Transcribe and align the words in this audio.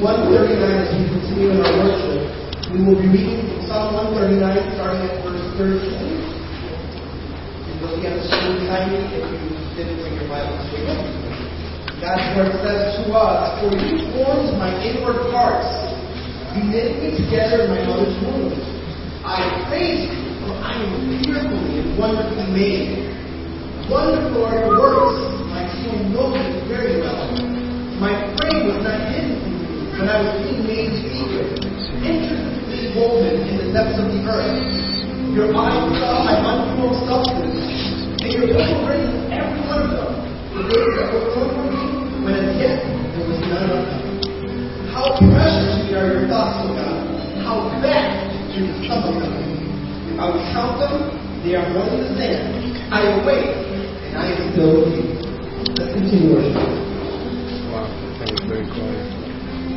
139 0.00 0.80
as 0.80 0.88
we 0.96 1.04
continue 1.12 1.52
in 1.52 1.60
our 1.60 1.76
worship. 1.84 2.24
We 2.72 2.80
will 2.88 2.96
be 2.96 3.04
reading 3.12 3.44
Psalm 3.68 3.92
139 4.16 4.72
starting 4.72 5.04
at 5.04 5.20
verse 5.20 5.44
13. 5.60 5.76
You're 7.68 7.84
looking 7.84 8.08
at 8.08 8.16
the 8.16 8.24
screen 8.24 8.64
behind 8.64 8.96
me 8.96 9.04
if 9.12 9.28
you 9.28 9.52
didn't 9.76 10.00
bring 10.00 10.16
your 10.16 10.24
Bible 10.32 10.56
you. 10.72 10.88
God's 12.00 12.32
word 12.32 12.48
says 12.64 12.96
to 12.96 13.12
us, 13.12 13.60
For 13.60 13.76
you 13.76 14.08
formed 14.16 14.56
my 14.56 14.72
inward 14.80 15.20
parts. 15.36 15.68
You 16.56 16.64
knit 16.64 16.96
me 16.96 17.20
together 17.20 17.68
in 17.68 17.76
my 17.76 17.84
mother's 17.84 18.16
womb. 18.24 18.56
I 19.20 19.68
praise 19.68 20.08
you, 20.08 20.16
for 20.48 20.56
I 20.64 20.80
am 20.80 20.96
fearfully 21.20 21.76
and 21.76 22.00
wonderfully 22.00 22.48
made. 22.56 23.04
Wonderful 23.92 24.48
are 24.48 24.64
your 24.64 24.80
works. 24.80 25.20
My 25.52 25.68
soul 25.84 26.00
knows 26.08 26.40
it 26.40 26.64
very 26.72 27.04
well. 27.04 27.20
My 28.00 28.16
frame 28.40 28.64
was 28.64 28.80
not 28.80 29.12
hidden 29.12 29.29
when 30.00 30.08
I 30.08 30.24
was 30.24 30.32
being 30.40 30.64
made 30.64 30.96
secret, 31.12 31.60
intricately 32.00 32.88
woven 32.96 33.36
in 33.44 33.54
the 33.60 33.68
depths 33.68 34.00
of 34.00 34.08
the 34.08 34.24
earth. 34.24 34.48
Your 35.36 35.52
eyes 35.52 35.92
saw 36.00 36.24
my 36.24 36.40
unformed 36.40 37.04
substance, 37.04 37.60
and 38.24 38.32
your 38.32 38.48
book 38.48 38.80
written 38.88 39.28
every 39.28 39.60
one 39.68 39.84
of 39.84 39.92
them. 39.92 40.24
The 40.56 40.62
days 40.72 40.88
that 40.96 41.06
were 41.12 41.26
formed 41.36 41.52
for 41.52 41.66
me, 41.68 41.84
when 42.24 42.32
as 42.32 42.56
yet 42.56 42.80
there 42.80 43.28
was 43.28 43.40
none 43.44 43.68
of 43.76 43.80
them. 43.92 44.88
How 44.88 45.20
precious 45.20 45.68
to 45.68 45.84
me 45.84 45.92
are 45.92 46.08
your 46.16 46.24
thoughts, 46.32 46.64
O 46.64 46.72
God. 46.72 46.96
How 47.44 47.68
vast 47.84 48.56
is 48.56 48.72
the 48.72 48.88
sum 48.88 49.20
them. 49.20 49.36
If 50.08 50.16
I 50.16 50.32
would 50.32 50.44
count 50.56 50.80
them, 50.80 50.96
they 51.44 51.60
are 51.60 51.68
more 51.76 51.84
than 51.84 52.08
the 52.08 52.16
sand. 52.16 52.56
I 52.88 53.04
awake, 53.20 53.52
and 53.52 54.16
I 54.16 54.32
am 54.32 54.48
still 54.48 54.80
with 54.80 54.96
you. 54.96 55.12
Let's 55.76 55.92
continue 55.92 56.40
worship. 56.40 56.56
Wow, 57.68 57.84
that 58.16 58.32
was 58.32 58.48
very 58.48 58.64
quiet. 58.64 59.09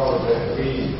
Father, 0.00 0.32
that 0.32 0.56
we, 0.56 0.96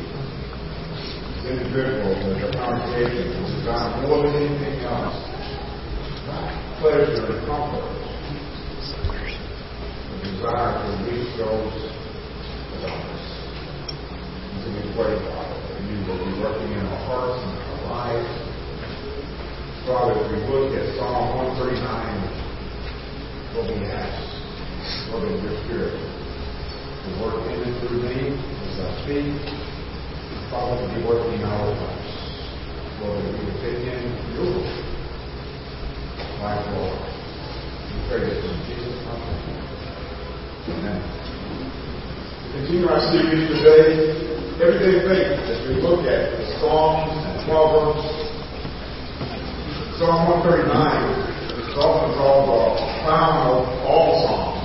individuals, 1.49 2.21
as 2.21 2.37
a 2.37 2.53
congregation, 2.53 3.33
is 3.33 3.49
designed 3.57 4.05
more 4.05 4.21
than 4.21 4.29
anything 4.29 4.77
else, 4.85 5.17
pleasure 6.77 7.25
and 7.25 7.41
comfort, 7.49 7.81
the 10.05 10.21
desire 10.21 10.85
to 10.85 11.01
reach 11.09 11.33
those 11.33 11.81
around 12.77 13.01
us. 13.09 13.25
And 14.53 14.61
so 14.61 14.69
we 14.69 14.85
pray, 14.93 15.17
Father, 15.17 15.57
that 15.65 15.81
you 15.81 15.97
will 16.05 16.21
be 16.21 16.37
working 16.37 16.69
in 16.69 16.85
our 16.85 17.01
hearts 17.09 17.41
and 17.41 17.57
our 17.57 17.81
lives. 17.89 18.29
Father, 19.89 20.13
as 20.13 20.29
we 20.29 20.37
look 20.45 20.77
at 20.77 20.85
Psalm 21.01 21.57
139, 21.57 21.73
what 23.57 23.65
we 23.65 23.81
ask, 23.81 24.21
Lord, 25.09 25.25
in 25.25 25.41
your 25.41 25.57
spirit, 25.65 26.10
to 27.01 27.09
work 27.17 27.41
in 27.49 27.57
and 27.65 27.73
through 27.81 27.97
me 27.97 28.29
as 28.29 28.77
I 28.77 28.89
speak, 29.01 29.33
Father, 30.53 30.85
be 30.93 31.01
working 31.01 31.41
in 31.41 31.45
our 31.49 31.65
lives. 31.73 32.13
Lord, 33.01 33.25
we 33.25 33.41
would 33.41 33.57
take 33.57 33.81
in 33.89 34.05
your 34.37 34.45
word. 34.45 34.69
My 36.37 36.61
Lord, 36.77 37.01
we 37.89 37.97
pray 38.05 38.21
this 38.21 38.45
in 38.45 38.53
Jesus' 38.69 39.01
name. 39.01 39.41
Amen. 40.69 41.01
Continue 42.53 42.85
our 42.85 43.01
series 43.09 43.49
today, 43.49 44.21
Everyday 44.61 45.01
Faith, 45.01 45.41
as 45.49 45.57
we 45.65 45.81
look 45.81 46.05
at 46.05 46.37
the 46.37 46.45
Psalms 46.61 47.17
and 47.17 47.49
Proverbs. 47.49 48.05
Psalm 49.97 50.29
139 50.45 50.69
is 51.65 51.73
often 51.81 52.13
called 52.13 52.77
the 52.77 52.85
crown 53.01 53.57
of 53.57 53.65
all 53.89 54.21
Psalms. 54.21 54.60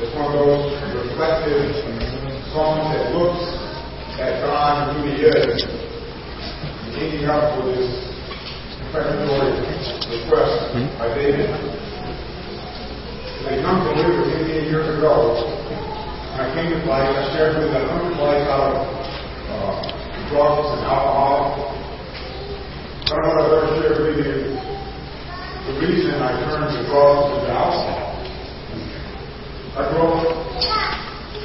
It's 0.00 0.16
one 0.16 0.32
of 0.32 0.40
those 0.40 0.64
reflective 0.96 1.76
songs 2.56 2.88
that 2.88 3.12
looks 3.12 3.44
at 4.16 4.40
God 4.40 4.88
and 4.88 4.96
who 4.96 5.12
He 5.12 5.28
is, 5.28 5.60
and 5.60 6.96
ending 6.96 7.28
up 7.28 7.60
with 7.60 7.76
this 7.76 7.84
preparatory 8.96 9.60
request 10.08 10.72
by 10.96 11.12
David. 11.12 11.52
They 13.44 13.60
come 13.60 13.84
to 13.84 13.92
with 13.92 14.40
15 14.40 14.72
years 14.72 14.88
ago. 14.88 15.36
I 15.36 16.48
came 16.56 16.72
to 16.72 16.80
life, 16.88 17.04
I 17.04 17.36
shared 17.36 17.60
with 17.60 17.68
them, 17.68 17.84
I 17.84 17.92
come 17.92 18.08
to 18.08 18.22
life 18.24 18.48
out 18.48 18.72
of 18.72 18.88
uh, 19.52 19.84
drugs 20.32 20.80
and 20.80 20.82
alcohol. 20.88 21.76
I 23.04 23.20
don't 23.20 23.20
know 23.20 23.36
if 23.36 23.36
I've 23.36 23.52
ever 23.52 23.68
shared 23.84 24.00
with 24.00 24.16
you 24.24 24.48
the 25.68 25.72
reason 25.76 26.16
I 26.24 26.40
turned 26.40 26.72
to 26.72 26.88
drugs 26.88 27.36
and 27.36 27.52
alcohol. 27.52 27.99
I 29.70 29.86
grew 29.86 30.02
up 30.02 30.26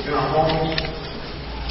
in 0.01 0.13
a 0.13 0.23
home 0.33 0.65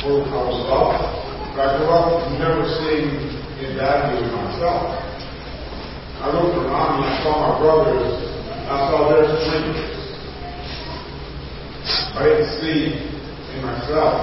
where 0.07 0.23
I 0.23 0.43
was 0.47 0.61
loved, 0.71 1.03
but 1.51 1.67
I 1.67 1.79
grew 1.83 1.91
up 1.91 2.31
never 2.39 2.63
seeing 2.79 3.11
in 3.59 3.75
value 3.75 4.23
in 4.23 4.31
myself. 4.31 4.95
I 6.23 6.31
looked 6.31 6.55
around 6.55 7.03
and 7.03 7.11
I 7.11 7.23
saw 7.27 7.35
my 7.43 7.59
brothers, 7.59 8.07
and 8.55 8.71
I 8.71 8.79
saw 8.87 8.99
their 9.11 9.27
strength. 9.43 9.83
I 12.15 12.23
didn't 12.23 12.51
see 12.63 13.03
in 13.03 13.61
myself 13.67 14.15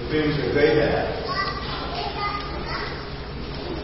the 0.00 0.08
things 0.08 0.32
that 0.40 0.56
they 0.56 0.72
had. 0.80 1.20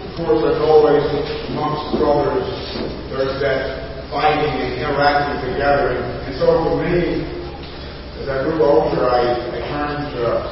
Of 0.09 0.17
course, 0.17 0.41
there's 0.41 0.63
always 0.65 1.05
amongst 1.53 2.01
brothers, 2.01 2.49
there's 3.13 3.37
that 3.45 3.90
fighting 4.11 4.51
and 4.51 4.75
interacting 4.75 5.39
together. 5.51 5.95
And, 5.95 6.27
and 6.27 6.35
so 6.39 6.61
for 6.67 6.83
me, 6.83 7.25
as 8.21 8.29
I 8.29 8.43
grew 8.43 8.63
older, 8.63 9.07
I, 9.07 9.23
I 9.31 9.59
turned 9.71 10.13
to, 10.19 10.45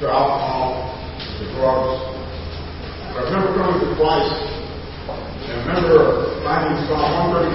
to 0.00 0.04
alcohol, 0.08 0.96
to 1.20 1.44
drugs. 1.54 2.00
I 3.12 3.28
remember 3.28 3.52
coming 3.54 3.78
to 3.84 3.94
Christ, 3.94 4.40
and 5.46 5.52
I 5.52 5.76
remember 5.76 6.40
finding 6.42 6.80
Psalm 6.88 7.36
139. 7.36 7.52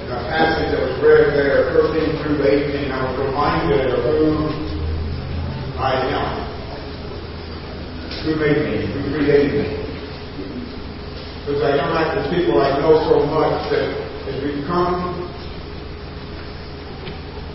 And 0.00 0.08
a 0.14 0.18
passage 0.30 0.70
that 0.70 0.80
was 0.80 0.94
read 1.02 1.34
there, 1.34 1.74
13 1.74 2.22
through 2.22 2.38
18, 2.46 2.90
I 2.90 2.98
was 3.10 3.18
reminded 3.26 3.90
of 3.90 4.06
who 4.06 4.46
I 5.76 5.98
am 6.14 6.50
who 8.24 8.36
made 8.36 8.56
me, 8.58 8.86
who 8.92 9.16
created 9.16 9.52
me. 9.54 9.89
Because 11.46 11.62
I 11.64 11.72
interact 11.72 12.16
with 12.20 12.26
people 12.36 12.60
I 12.60 12.78
know 12.80 13.00
so 13.08 13.24
much 13.24 13.70
that 13.72 13.88
as 14.28 14.36
we 14.44 14.60
come 14.68 15.16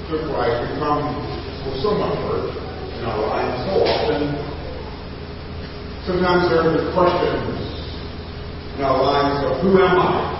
to 0.10 0.16
Christ, 0.26 0.58
we 0.66 0.80
come 0.82 1.06
with 1.66 1.78
so 1.86 1.94
much 1.94 2.18
hurt 2.26 2.50
in 2.98 3.06
our 3.06 3.22
lives 3.30 3.62
so 3.70 3.86
often. 3.86 4.22
Sometimes 6.06 6.50
there 6.50 6.66
are 6.66 6.74
the 6.74 6.92
questions 6.98 7.62
in 8.78 8.82
our 8.82 9.02
lives 9.02 9.46
of 9.46 9.62
who 9.62 9.78
am 9.78 9.98
I? 9.98 10.36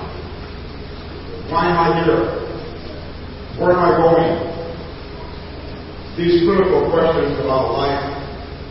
Why 1.50 1.70
am 1.70 1.78
I 1.78 2.04
here? 2.04 2.46
Where 3.62 3.72
am 3.72 3.80
I 3.80 3.92
going? 3.98 4.56
These 6.18 6.48
critical 6.50 6.90
questions 6.90 7.40
our 7.46 7.72
life 7.74 8.16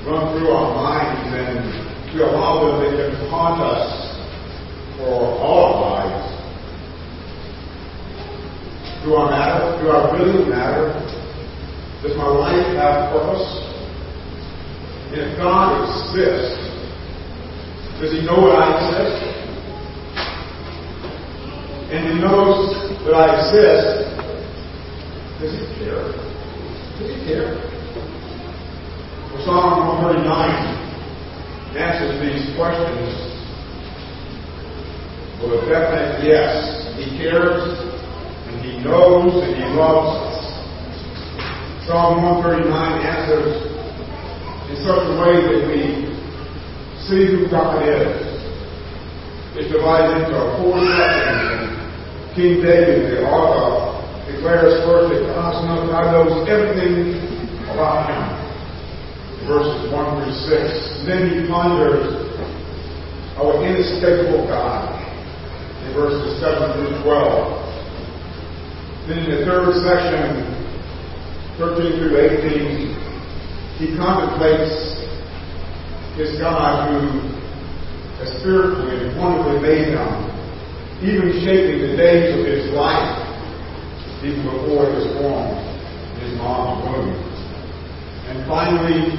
run 0.07 0.37
through 0.37 0.51
our 0.51 0.75
minds 0.75 1.31
and 1.33 2.15
we 2.15 2.23
allow 2.23 2.79
them, 2.79 2.83
they 2.85 2.97
can 2.97 3.31
haunt 3.31 3.61
us 3.61 4.04
for 5.05 5.37
our 5.37 5.69
lives. 5.85 6.25
Do 9.05 9.17
I 9.17 9.29
matter? 9.29 9.77
Do 9.85 9.91
I 9.93 10.17
really 10.17 10.49
matter? 10.49 10.97
Does 12.01 12.17
my 12.17 12.25
life 12.25 12.65
have 12.81 13.13
purpose? 13.13 13.45
And 15.13 15.21
if 15.21 15.37
God 15.37 15.77
exists, 15.85 16.57
does 18.01 18.13
He 18.17 18.25
know 18.25 18.49
that 18.49 18.57
I 18.57 18.67
exist? 18.81 19.21
And 21.93 22.01
He 22.09 22.15
knows 22.25 22.73
that 23.05 23.15
I 23.15 23.29
exist. 23.37 24.09
Does 25.41 25.53
He 25.53 25.65
care? 25.85 26.09
Does 26.97 27.09
He 27.13 27.17
care? 27.29 27.61
Well, 29.29 29.45
Psalm 29.45 30.01
139 30.01 31.77
answers 31.77 32.17
these 32.25 32.57
questions 32.57 33.34
with 35.45 35.65
a 35.65 35.69
definite 35.69 36.25
yes. 36.25 36.89
He 36.97 37.19
cares 37.19 37.61
and 38.49 38.65
he 38.65 38.79
knows 38.81 39.33
and 39.45 39.53
He 39.57 39.67
loves 39.77 40.09
us. 40.25 40.45
Psalm 41.87 42.23
139 42.23 42.71
answers 43.05 43.61
in 44.73 44.77
such 44.81 45.05
a 45.05 45.15
way 45.21 45.37
that 45.45 45.61
we 45.69 46.09
see 47.05 47.29
who 47.29 47.51
God 47.51 47.85
is. 47.85 48.25
It's 49.57 49.71
divided 49.71 50.25
into 50.25 50.41
four 50.59 50.81
sections. 50.97 51.77
King 52.35 52.65
David, 52.65 53.19
the 53.19 53.29
author, 53.29 53.95
declares 54.33 54.83
first 54.83 55.15
that 55.15 55.29
God 55.31 56.11
knows 56.11 56.49
everything 56.49 57.21
about 57.71 58.09
him. 58.09 58.23
Verses 59.47 59.93
1 59.93 60.25
through 60.25 60.33
6. 60.33 61.07
Then 61.07 61.29
he 61.31 61.47
ponders 61.47 62.25
our 63.37 63.63
inescapable 63.63 64.47
God 64.49 64.94
verses 65.95 66.43
7 66.43 66.75
through 66.75 67.03
12. 67.07 67.65
Then 69.07 69.19
in 69.19 69.31
the 69.31 69.41
third 69.47 69.71
section, 69.87 70.43
13 71.59 72.03
through 72.03 72.19
18, 72.19 73.79
he 73.79 73.97
contemplates 73.97 74.99
his 76.19 76.39
God 76.43 76.91
who 76.91 77.31
has 78.19 78.31
spiritually 78.43 79.07
and 79.07 79.15
wonderfully 79.19 79.63
made 79.63 79.95
him, 79.95 80.11
even 81.03 81.31
shaping 81.47 81.79
the 81.87 81.95
days 81.97 82.35
of 82.39 82.47
his 82.47 82.75
life, 82.75 83.15
even 84.23 84.43
before 84.43 84.91
he 84.91 84.99
was 84.99 85.09
born 85.19 85.47
in 85.47 86.21
his 86.27 86.35
mom's 86.39 86.83
womb. 86.87 87.15
And 88.31 88.47
finally, 88.51 89.15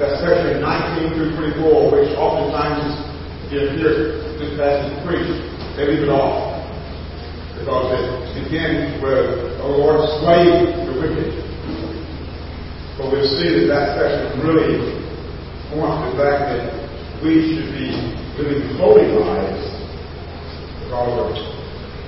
that 0.00 0.20
section 0.20 0.60
19 0.60 1.16
through 1.16 1.32
24, 1.60 1.92
which 1.92 2.12
oftentimes 2.18 2.92
you 3.52 3.60
hear 3.72 4.20
this 4.36 4.52
passage 4.58 4.94
preached, 5.06 5.57
they 5.78 5.86
leave 5.86 6.02
it 6.02 6.10
off 6.10 6.58
because 7.54 7.86
it 7.94 8.42
begins 8.42 9.00
with, 9.00 9.62
"O 9.62 9.78
Lord, 9.78 10.02
slay 10.18 10.74
the 10.74 10.92
wicked. 10.98 11.38
But 12.98 13.12
we'll 13.12 13.22
see 13.22 13.62
that 13.62 13.70
that 13.70 13.86
section 13.94 14.42
really 14.42 14.90
points 15.70 16.02
to 16.02 16.10
the 16.10 16.16
fact 16.18 16.50
that 16.50 16.66
we 17.22 17.54
should 17.54 17.70
be 17.78 17.94
living 18.42 18.74
holy 18.74 19.06
lives 19.06 19.70
because 20.82 21.14
of 21.14 21.30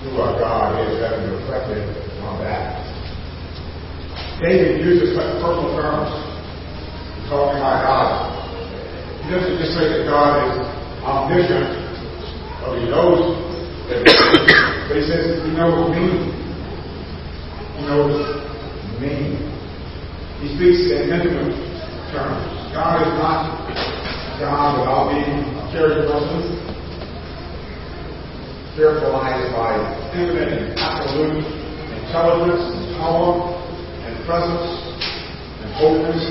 who 0.03 0.19
our 0.19 0.35
God 0.41 0.75
is 0.91 0.99
having 0.99 1.31
reflected 1.31 1.87
on 2.27 2.43
that. 2.43 2.83
David 4.43 4.83
uses 4.83 5.15
such 5.15 5.31
personal 5.39 5.79
terms 5.79 6.11
in 6.11 7.31
talking 7.31 7.63
about 7.63 7.87
God. 7.87 8.11
He 9.23 9.31
doesn't 9.31 9.59
just 9.59 9.79
say 9.79 9.87
that 9.95 10.11
God 10.11 10.43
is 10.43 10.67
omniscient, 11.07 11.71
or 12.67 12.75
he 12.75 12.91
knows. 12.91 13.50
But 13.91 14.97
he 14.97 15.03
says, 15.03 15.43
He 15.43 15.51
knows 15.51 15.91
me. 15.91 16.31
He 17.75 17.83
knows 17.91 18.23
me. 19.03 19.35
He 20.39 20.47
speaks 20.55 20.95
in 20.95 21.11
intimate 21.11 21.59
terms. 22.15 22.47
God 22.71 23.03
is 23.03 23.11
not 23.19 23.51
God 24.39 24.79
without 24.79 25.11
being 25.11 25.43
a 25.59 25.67
character 25.75 26.07
person, 26.07 26.55
characterized 28.79 29.51
by 29.59 29.75
infinite 30.15 30.71
and 30.71 30.79
absolute 30.79 31.43
intelligence 31.43 32.63
and 32.63 32.95
power 32.95 33.59
and 34.07 34.15
presence 34.25 34.71
and 35.67 35.75
holiness. 35.75 36.23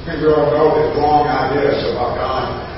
I 0.00 0.16
think 0.16 0.24
we 0.24 0.32
all 0.32 0.48
know 0.48 0.80
that 0.80 0.96
wrong 0.96 1.28
ideas 1.28 1.92
about 1.92 2.16
God 2.16 2.69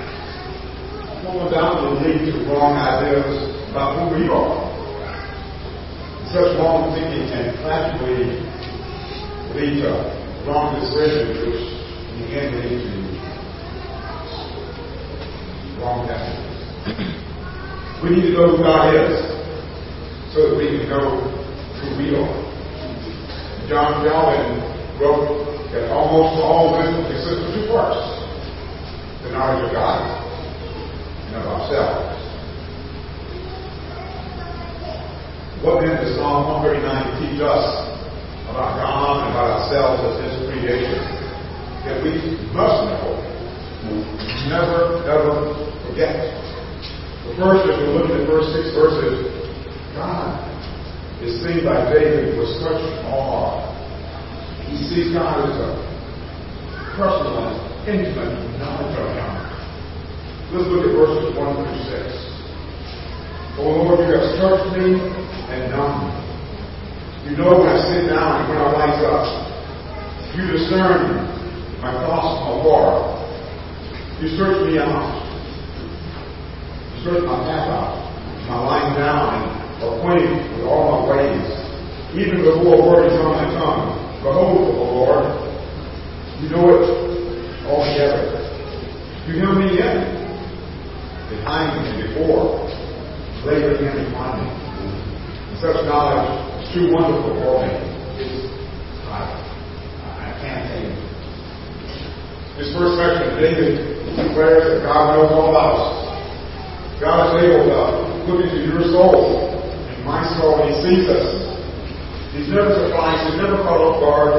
will 1.22 1.46
undoubtedly 1.46 2.18
lead 2.18 2.32
to 2.32 2.38
wrong 2.50 2.74
ideas 2.74 3.70
about 3.70 3.94
who 3.94 4.18
we 4.18 4.26
are. 4.28 4.58
Such 6.34 6.58
wrong 6.58 6.90
thinking 6.94 7.28
can 7.30 7.54
tragically 7.62 8.42
lead 9.54 9.82
to 9.82 9.92
wrong 10.46 10.74
decisions, 10.80 11.38
which 11.46 11.62
in 12.10 12.26
the 12.26 12.34
end 12.34 12.50
lead 12.58 12.82
to 12.82 12.98
wrong 15.80 16.06
destinies. 16.06 16.58
we 18.02 18.10
need 18.10 18.22
to 18.22 18.32
know 18.34 18.56
who 18.56 18.62
God 18.62 18.94
is 18.94 19.22
so 20.34 20.50
that 20.50 20.56
we 20.58 20.66
can 20.66 20.88
know 20.90 21.22
who 21.22 21.86
we 22.02 22.16
are. 22.18 22.34
John 23.68 24.02
Calvin 24.02 24.58
wrote 24.98 25.70
that 25.70 25.90
almost 25.92 26.42
all 26.42 26.76
wisdom 26.76 27.06
consists 27.06 27.46
of 27.46 27.54
two 27.54 27.66
parts 27.70 28.00
the 29.22 29.30
knowledge 29.30 29.68
of 29.68 29.72
God 29.72 30.21
of 31.34 31.44
ourselves. 31.46 32.22
What 35.62 35.78
then 35.80 35.94
does 35.94 36.18
Psalm 36.18 36.64
139 36.66 37.22
teach 37.22 37.38
us 37.38 37.62
about 38.50 38.82
God 38.82 39.22
and 39.22 39.30
about 39.30 39.62
ourselves 39.62 40.02
as 40.10 40.14
His 40.18 40.34
creation? 40.50 40.98
That 41.86 42.02
we 42.02 42.34
must 42.50 42.82
know, 42.90 43.14
never, 44.50 45.06
ever 45.06 45.54
forget. 45.86 46.34
The 47.26 47.38
first, 47.38 47.62
if 47.70 47.78
we 47.78 47.86
look 47.94 48.10
at 48.10 48.18
the 48.18 48.26
first 48.26 48.50
six 48.50 48.74
verses, 48.74 49.22
God 49.94 50.34
is 51.22 51.38
seen 51.46 51.64
by 51.64 51.94
David 51.94 52.36
with 52.38 52.50
such 52.58 52.82
awe. 53.06 53.62
He 54.66 54.76
sees 54.90 55.14
God 55.14 55.46
as 55.46 55.54
a 55.62 55.70
personal, 56.98 57.54
intimate 57.86 58.34
knowledge 58.58 58.98
of 58.98 59.06
Him. 59.14 59.31
Let's 60.52 60.68
look 60.68 60.84
at 60.84 60.92
verses 60.92 61.32
1 61.32 61.64
through 61.64 61.80
6. 61.80 62.12
O 63.56 63.72
Lord, 63.72 64.04
you 64.04 64.20
have 64.20 64.36
searched 64.36 64.76
me 64.76 65.00
and 65.48 65.72
known 65.72 66.04
me. 66.04 66.12
You 67.24 67.40
know 67.40 67.56
when 67.56 67.72
I 67.72 67.80
sit 67.88 68.12
down 68.12 68.44
and 68.44 68.52
when 68.52 68.60
I 68.60 68.68
rise 68.68 69.00
up. 69.00 69.24
You 70.36 70.52
discern 70.52 71.24
my 71.80 71.96
thoughts 72.04 72.44
heart. 72.44 73.16
You 74.20 74.28
search 74.36 74.68
me 74.68 74.76
out. 74.76 75.24
You 76.92 76.98
search 77.00 77.24
my 77.24 77.48
path 77.48 77.72
out, 77.72 77.96
my 78.44 78.60
lying 78.60 78.92
down, 79.00 79.40
and 79.40 79.48
acquainted 79.88 80.36
with 80.52 80.68
all 80.68 81.08
my 81.08 81.16
ways. 81.16 81.48
Even 82.12 82.44
before 82.44 82.76
a 82.76 82.82
word 82.92 83.08
is 83.08 83.16
on 83.24 83.40
my 83.40 83.48
tongue, 83.56 84.20
behold, 84.20 84.68
O 84.68 84.84
Lord, 85.00 85.24
you 86.44 86.52
know 86.52 86.76
it 86.76 86.84
altogether. 87.64 88.36
You 89.32 89.40
know 89.40 89.52
me 89.56 89.78
yet 89.80 90.21
behind 91.32 91.80
me 91.80 91.88
and 91.88 91.98
before, 92.12 92.68
later 93.48 93.72
in 93.80 94.12
upon 94.12 94.44
me. 94.44 94.48
And 94.52 95.56
such 95.58 95.80
knowledge 95.88 96.28
is 96.60 96.68
too 96.76 96.92
wonderful 96.92 97.32
for 97.40 97.64
me. 97.64 97.72
It's, 98.20 98.48
I, 99.08 99.32
I 100.12 100.28
can't 100.44 100.62
take 100.68 100.92
it. 100.92 101.00
This 102.60 102.68
first 102.76 103.00
section, 103.00 103.40
David 103.40 104.04
declares 104.12 104.76
that 104.76 104.84
God 104.84 105.16
knows 105.16 105.32
all 105.32 105.48
about 105.48 105.72
us. 105.80 105.88
God 107.00 107.32
is 107.32 107.48
able 107.48 107.64
to 107.66 107.80
look 108.28 108.44
into 108.44 108.68
your 108.68 108.84
soul 108.92 109.48
and 109.48 110.04
my 110.04 110.22
soul, 110.38 110.60
and 110.60 110.68
He 110.68 110.76
sees 110.84 111.08
us. 111.08 111.52
He's 112.36 112.48
never 112.48 112.72
surprised. 112.76 113.32
He's 113.32 113.40
never 113.40 113.56
caught 113.64 113.80
off 113.80 113.96
guard. 114.00 114.32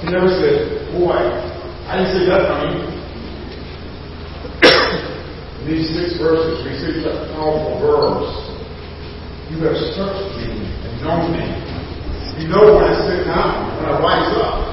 He 0.00 0.10
never 0.10 0.28
said, 0.28 0.92
Boy, 0.96 1.12
I 1.12 2.00
didn't 2.00 2.12
see 2.16 2.24
that 2.28 2.48
coming 2.48 2.97
these 5.68 5.92
six 5.92 6.16
verses, 6.16 6.64
see 6.80 7.04
such 7.04 7.28
powerful 7.36 7.76
verbs. 7.76 8.32
You 9.52 9.60
have 9.68 9.76
searched 9.92 10.32
me 10.40 10.48
and 10.56 10.92
known 11.04 11.28
me. 11.36 11.44
You 12.40 12.48
know 12.48 12.72
when 12.72 12.88
I 12.88 12.94
sit 13.04 13.28
down, 13.28 13.76
when 13.76 13.84
I 13.84 14.00
rise 14.00 14.32
up. 14.40 14.64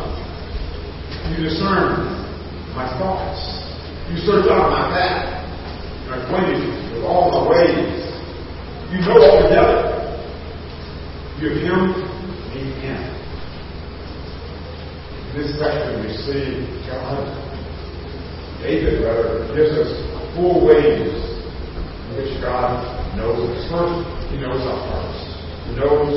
You 1.35 1.43
discern 1.43 2.15
my 2.71 2.87
thoughts. 2.95 3.43
You 4.07 4.17
search 4.23 4.47
out 4.47 4.71
my 4.71 4.87
path. 4.95 5.35
You're 6.05 6.23
acquainted 6.23 6.63
with 6.93 7.03
all 7.03 7.27
my 7.27 7.49
ways. 7.49 8.05
You 8.93 9.01
know 9.03 9.19
all 9.19 9.43
together. 9.43 9.91
You 11.41 11.49
have 11.49 11.59
him, 11.59 11.81
me, 12.55 12.71
him. 12.79 13.01
In 15.27 15.41
this 15.41 15.59
section, 15.59 16.05
we 16.05 16.15
see 16.23 16.87
God, 16.87 17.27
David 18.61 19.03
rather, 19.03 19.43
gives 19.55 19.75
us 19.75 20.14
four 20.35 20.67
ways 20.67 21.07
in 21.07 22.11
which 22.19 22.35
God 22.43 22.83
knows 23.15 23.39
us. 23.39 23.71
First, 23.71 24.03
He 24.29 24.37
knows 24.37 24.59
our 24.67 24.81
hearts. 24.83 25.19
He 25.63 25.71
knows 25.79 26.11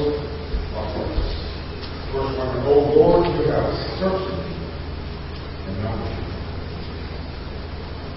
our 0.75 0.87
hearts. 0.91 1.39
First 2.11 2.35
one, 2.35 2.67
oh 2.67 2.83
Lord, 2.99 3.31
you 3.31 3.47
have 3.47 3.71
searched 4.03 4.27
me 4.35 4.51
and 5.71 5.75
known 5.87 6.03
me. 6.03 6.19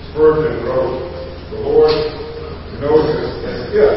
Spurgeon 0.09 0.65
wrote, 0.65 1.05
the 1.53 1.59
Lord 1.61 1.93
knows 2.81 3.05
us 3.05 3.29
as 3.45 3.69
if 3.69 3.93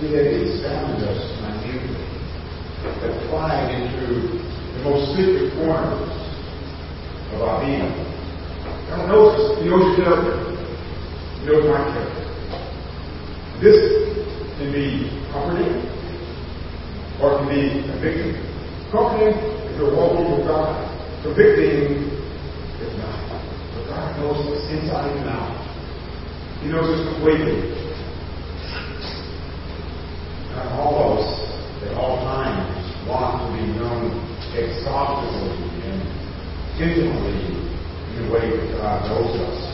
He 0.00 0.16
had 0.16 0.26
examined 0.32 1.04
us 1.04 1.20
minutely, 1.44 2.08
pried 3.28 3.68
into 3.68 4.32
the 4.32 4.84
most 4.88 5.12
secret 5.12 5.52
corners 5.60 6.08
of 7.34 7.42
our 7.42 7.60
being. 7.60 7.90
God 8.88 9.08
knows 9.08 9.36
us. 9.36 9.62
He 9.62 9.68
knows 9.68 9.96
character 9.96 10.51
no 11.44 11.58
contact. 11.66 12.22
This 13.60 13.78
can 14.58 14.70
be 14.70 15.10
comforting 15.32 15.74
or 17.18 17.38
can 17.38 17.48
be 17.50 17.82
convicting. 17.90 18.38
Comforting 18.90 19.34
if 19.34 19.78
you're 19.78 19.94
walking 19.94 20.30
with 20.30 20.46
God. 20.46 20.70
Convicting 21.22 22.10
if 22.78 22.90
not. 22.98 23.42
But 23.74 23.86
God 23.90 24.18
knows 24.18 24.38
us 24.54 24.70
inside 24.70 25.16
and 25.18 25.28
out. 25.30 25.62
He 26.62 26.68
knows 26.68 26.86
us 26.94 27.14
completely. 27.14 27.74
And 30.54 30.68
all 30.78 30.94
of 30.94 31.18
us, 31.18 31.26
at 31.82 31.94
all 31.98 32.22
times, 32.22 32.70
want 33.08 33.42
to 33.42 33.58
be 33.58 33.66
known 33.78 34.14
exhaustively 34.54 35.58
and 35.90 36.02
intimately 36.78 37.50
in 38.14 38.26
the 38.26 38.32
way 38.32 38.50
that 38.50 38.78
God 38.78 39.10
knows 39.10 39.40
us. 39.40 39.71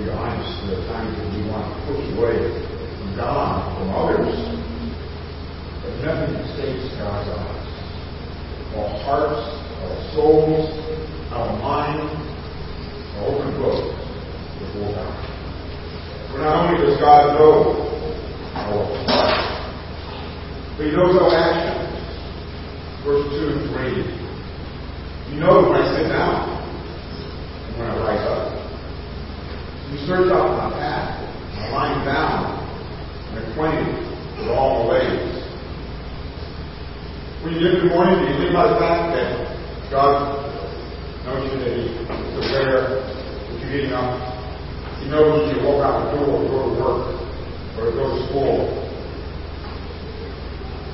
Be 0.00 0.08
honest, 0.08 0.64
there 0.64 0.80
are 0.80 0.86
times 0.88 1.12
that 1.12 1.28
we 1.28 1.44
want 1.52 1.60
to 1.60 1.76
push 1.84 2.00
away 2.16 2.40
from 2.96 3.20
God, 3.20 3.68
from 3.76 3.92
others, 3.92 4.32
but 5.84 5.92
nothing 6.00 6.40
escapes 6.40 6.88
God's 6.96 7.28
eyes. 7.28 7.68
Our 8.80 8.88
hearts, 9.04 9.44
our 9.84 9.96
souls, 10.16 10.72
our 11.36 11.52
mind 11.60 12.00
are 12.00 13.28
open 13.28 13.52
books 13.60 13.92
before 14.56 14.88
God. 14.96 15.12
For 16.32 16.38
not 16.48 16.64
only 16.64 16.80
does 16.80 16.96
God 16.96 17.36
know 17.36 17.84
our 18.56 18.80
hearts, 19.04 19.44
but 20.78 20.86
He 20.88 20.92
knows 20.96 21.12
our 21.20 21.28
actions. 21.28 21.92
Verse 23.04 23.28
2 23.36 23.52
and 23.52 23.68
3. 23.68 25.34
You 25.34 25.40
know 25.40 25.68
when 25.68 25.76
I 25.76 25.84
sit 25.92 26.08
down 26.08 26.56
and 27.68 27.78
when 27.78 27.90
I 27.90 28.00
rise 28.00 28.24
up. 28.32 28.60
You 29.89 29.89
search 30.06 30.32
out 30.32 30.56
my 30.56 30.70
path. 30.78 31.20
Lie 31.72 32.04
down 32.04 32.58
and 33.36 33.52
acquainted 33.52 33.94
with 34.38 34.48
all 34.48 34.84
the 34.84 34.90
ways. 34.90 35.40
When 37.42 37.54
you 37.54 37.60
get 37.60 37.80
the 37.80 37.88
morning, 37.88 38.18
do 38.20 38.32
you 38.32 38.38
think 38.38 38.50
about 38.50 38.74
the 38.74 38.80
fact 38.80 39.14
that 39.14 39.90
God 39.90 40.44
knows 41.24 41.52
you 41.52 41.58
that 41.60 41.72
He's 41.72 42.00
aware 42.36 43.00
that 43.00 43.60
you're 43.60 43.72
getting 43.72 43.92
up? 43.92 44.18
He 45.00 45.08
knows 45.08 45.54
you 45.54 45.64
walk 45.64 45.84
out 45.84 46.12
the 46.12 46.18
door 46.18 46.42
to 46.42 46.48
go 46.48 46.58
to 46.68 46.80
work 46.80 47.02
or 47.78 47.84
to 47.86 47.92
go 47.96 48.04
to 48.12 48.26
school. 48.28 48.56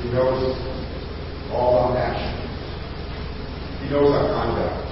He 0.02 0.12
knows 0.12 0.54
all 1.50 1.78
our 1.78 1.96
actions. 1.96 2.46
He 3.82 3.90
knows 3.90 4.10
our 4.12 4.28
conduct. 4.34 4.86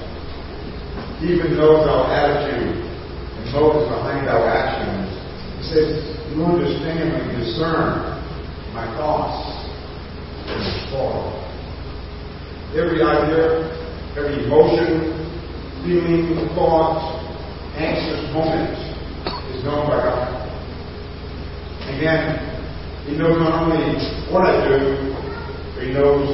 He 1.21 1.35
even 1.35 1.57
knows 1.57 1.87
our 1.87 2.11
attitude 2.11 2.74
and 3.55 3.63
motives 3.63 3.89
behind 3.89 4.29
our 4.29 4.47
actions. 4.49 5.11
He 5.59 5.65
says, 5.71 5.89
You 6.35 6.45
understand 6.45 7.13
and 7.13 7.39
discern 7.39 8.19
my 8.75 8.87
thoughts 8.97 9.69
and 10.47 10.59
my 10.59 10.91
thoughts. 10.91 11.41
Every 12.75 13.03
idea, 13.03 13.71
every 14.19 14.45
emotion, 14.45 15.15
feeling, 15.85 16.49
thought, 16.55 17.23
anxious 17.77 18.33
moment 18.35 18.75
is 19.55 19.63
known 19.65 19.87
by 19.87 20.03
God. 20.03 20.51
Again, 21.95 23.07
He 23.07 23.17
knows 23.17 23.39
not 23.39 23.63
only 23.63 23.95
what 24.33 24.43
I 24.43 24.67
do, 24.67 25.15
but 25.75 25.85
He 25.85 25.93
knows 25.93 26.27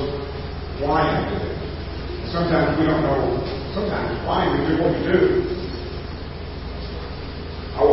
why 0.81 1.03
I 1.03 1.29
do 1.29 1.37
it. 1.37 2.33
Sometimes 2.33 2.79
we 2.79 2.87
don't 2.87 3.03
know, 3.03 3.43
sometimes 3.75 4.27
why 4.27 4.49
we 4.49 4.65
do 4.69 4.83
what 4.83 4.97
we 4.97 5.05
do. 5.05 5.60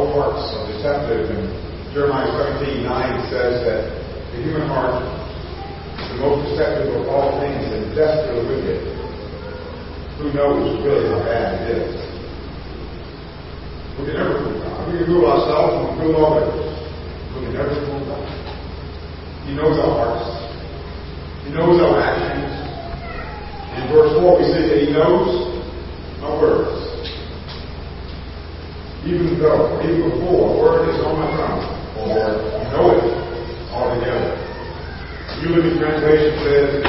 Hearts 0.08 0.40
are 0.56 0.66
deceptive, 0.72 1.30
and 1.36 1.52
Jeremiah 1.92 2.32
17 2.64 2.84
9 2.84 3.30
says 3.30 3.60
that 3.68 3.92
the 4.32 4.40
human 4.40 4.64
heart 4.72 5.04
is 5.04 6.08
the 6.16 6.20
most 6.24 6.48
deceptive 6.48 6.96
of 6.96 7.12
all 7.12 7.36
things 7.44 7.68
and 7.76 7.92
desperately 7.92 8.48
wicked. 8.48 8.88
Who 10.18 10.32
knows 10.32 10.80
really 10.80 11.12
how 11.12 11.20
bad 11.28 11.60
it 11.60 11.76
is? 11.76 11.94
We 14.00 14.08
can 14.08 14.16
never 14.16 14.40
fool 14.40 14.56
God. 14.64 14.88
We 14.88 14.98
can 14.98 15.06
fool 15.12 15.26
ourselves 15.28 15.76
and 15.76 16.00
fool 16.00 16.16
others. 16.24 16.56
We 17.36 17.40
can 17.44 17.54
never 17.54 17.76
fool 17.76 18.00
God. 18.08 18.32
He 19.44 19.52
knows 19.60 19.76
our 19.76 19.92
hearts. 19.92 20.32
He 21.44 21.52
knows 21.52 21.84
our 21.84 22.00
actions. 22.00 22.54
In 23.76 23.92
verse 23.92 24.16
4, 24.16 24.40
we 24.40 24.44
see 24.56 24.64
that 24.72 24.80
He 24.88 24.90
knows 24.96 25.52
our 26.24 26.40
words. 26.40 26.87
Even 29.08 29.40
though, 29.40 29.80
even 29.88 30.12
before, 30.12 30.60
word 30.60 30.90
is 30.92 31.00
on 31.00 31.16
my 31.16 31.32
tongue, 31.32 31.64
or 31.96 32.12
you 32.12 32.68
know 32.76 32.92
it 32.92 33.08
altogether. 33.72 34.36
New 35.40 35.56
Living 35.56 35.80
Translation 35.80 36.36
says, 36.44 36.84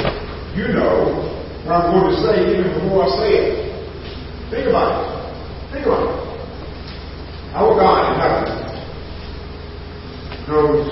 You 0.51 0.67
know 0.75 1.15
what 1.63 1.75
I'm 1.79 1.95
going 1.95 2.11
to 2.11 2.19
say 2.19 2.59
even 2.59 2.75
before 2.75 3.05
I 3.05 3.09
say 3.23 3.29
it. 3.39 3.69
Think 4.51 4.67
about 4.67 4.99
it. 4.99 5.07
Think 5.71 5.85
about 5.85 6.03
it. 6.03 6.19
Our 7.55 7.71
God 7.79 8.11
in 8.11 8.19
heaven 8.19 8.51
knows 10.49 10.91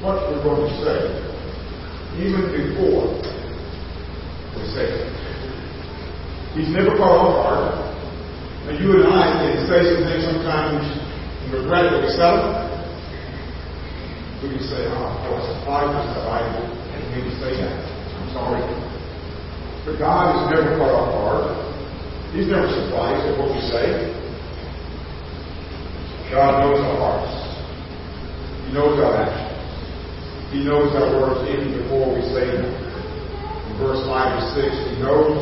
what 0.00 0.30
we're 0.30 0.42
going 0.42 0.72
to 0.72 0.76
say 0.80 1.26
even 2.16 2.48
before 2.48 3.12
we 4.56 4.62
say 4.72 4.88
it. 4.88 5.12
He's 6.56 6.72
never 6.72 6.96
caught 6.96 7.12
off 7.12 7.44
guard. 7.44 7.85
Now, 8.66 8.74
you 8.74 8.98
and 8.98 9.06
I 9.06 9.46
can 9.46 9.62
say 9.70 9.78
some 9.94 10.02
things 10.10 10.26
sometimes 10.26 10.82
and 10.82 11.54
regret 11.54 11.86
that 11.86 12.02
we 12.02 12.10
said. 12.10 12.66
We 14.42 14.58
can 14.58 14.64
say, 14.66 14.90
oh, 14.90 15.06
of 15.06 15.16
course, 15.22 15.46
I 15.70 15.86
myself, 15.86 16.26
I 16.26 16.42
didn't 16.42 17.14
mean 17.14 17.30
to 17.30 17.34
say 17.38 17.62
that. 17.62 17.78
I'm 18.18 18.28
sorry. 18.34 18.58
But 19.86 20.02
God 20.02 20.34
is 20.34 20.42
never 20.50 20.74
caught 20.82 20.98
off 20.98 21.14
guard. 21.14 21.46
He's 22.34 22.50
never 22.50 22.66
surprised 22.66 23.22
at 23.22 23.38
what 23.38 23.54
we 23.54 23.62
say. 23.70 23.86
God 26.34 26.66
knows 26.66 26.82
our 26.82 26.98
hearts. 26.98 27.38
He 28.66 28.74
knows 28.74 28.98
our 28.98 29.14
actions. 29.14 29.46
He 30.50 30.64
knows 30.66 30.90
our 30.98 31.22
words 31.22 31.46
even 31.54 31.70
before 31.70 32.18
we 32.18 32.22
say 32.34 32.50
them. 32.50 32.66
In 32.66 33.78
verse 33.78 34.02
5 34.10 34.10
and 34.10 34.46
6, 34.58 34.90
He 34.90 35.02
knows 35.06 35.38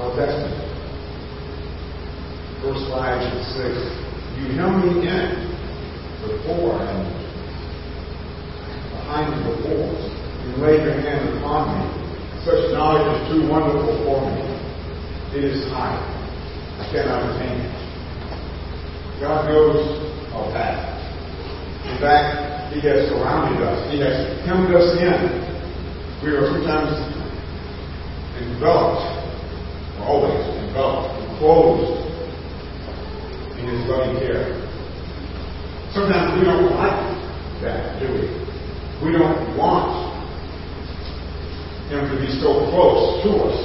our 0.00 0.16
destiny. 0.16 0.59
Verse 2.60 2.84
5 2.92 3.24
and 3.24 3.40
6, 3.56 3.72
You 4.36 4.52
know 4.52 4.68
me 4.68 5.08
in 5.08 5.48
before 6.20 6.76
and 6.76 7.08
behind 8.92 9.32
me 9.32 9.48
before. 9.48 9.88
You 10.44 10.50
lay 10.60 10.76
your 10.84 10.92
hand 11.00 11.40
upon 11.40 11.72
me. 11.72 11.88
Such 12.44 12.68
knowledge 12.76 13.08
is 13.16 13.32
too 13.32 13.48
wonderful 13.48 13.96
for 14.04 14.20
me. 14.28 14.44
It 15.40 15.44
is 15.48 15.64
high. 15.72 15.96
I 15.96 16.84
cannot 16.92 17.32
attain 17.32 17.64
it. 17.64 17.72
God 19.20 19.48
knows 19.48 19.80
our 20.36 20.52
path. 20.52 20.84
In 21.88 21.96
fact, 21.96 22.74
He 22.74 22.80
has 22.84 23.08
surrounded 23.08 23.64
us. 23.64 23.90
He 23.90 24.00
has 24.00 24.16
hemmed 24.44 24.68
us 24.76 25.00
in. 25.00 25.16
We 26.20 26.36
are 26.36 26.44
sometimes 26.44 26.92
enveloped, 28.36 29.00
always 30.04 30.44
enveloped, 30.60 31.08
enclosed 31.24 31.99
His 33.70 33.86
loving 33.86 34.18
care. 34.18 34.50
Sometimes 35.94 36.34
we 36.34 36.44
don't 36.44 36.74
like 36.74 37.62
that, 37.62 38.02
do 38.02 38.10
we? 38.10 38.26
We 39.06 39.16
don't 39.16 39.56
want 39.56 40.10
Him 41.86 42.02
to 42.02 42.16
be 42.18 42.26
so 42.42 42.66
close 42.66 43.22
to 43.22 43.30
us. 43.46 43.58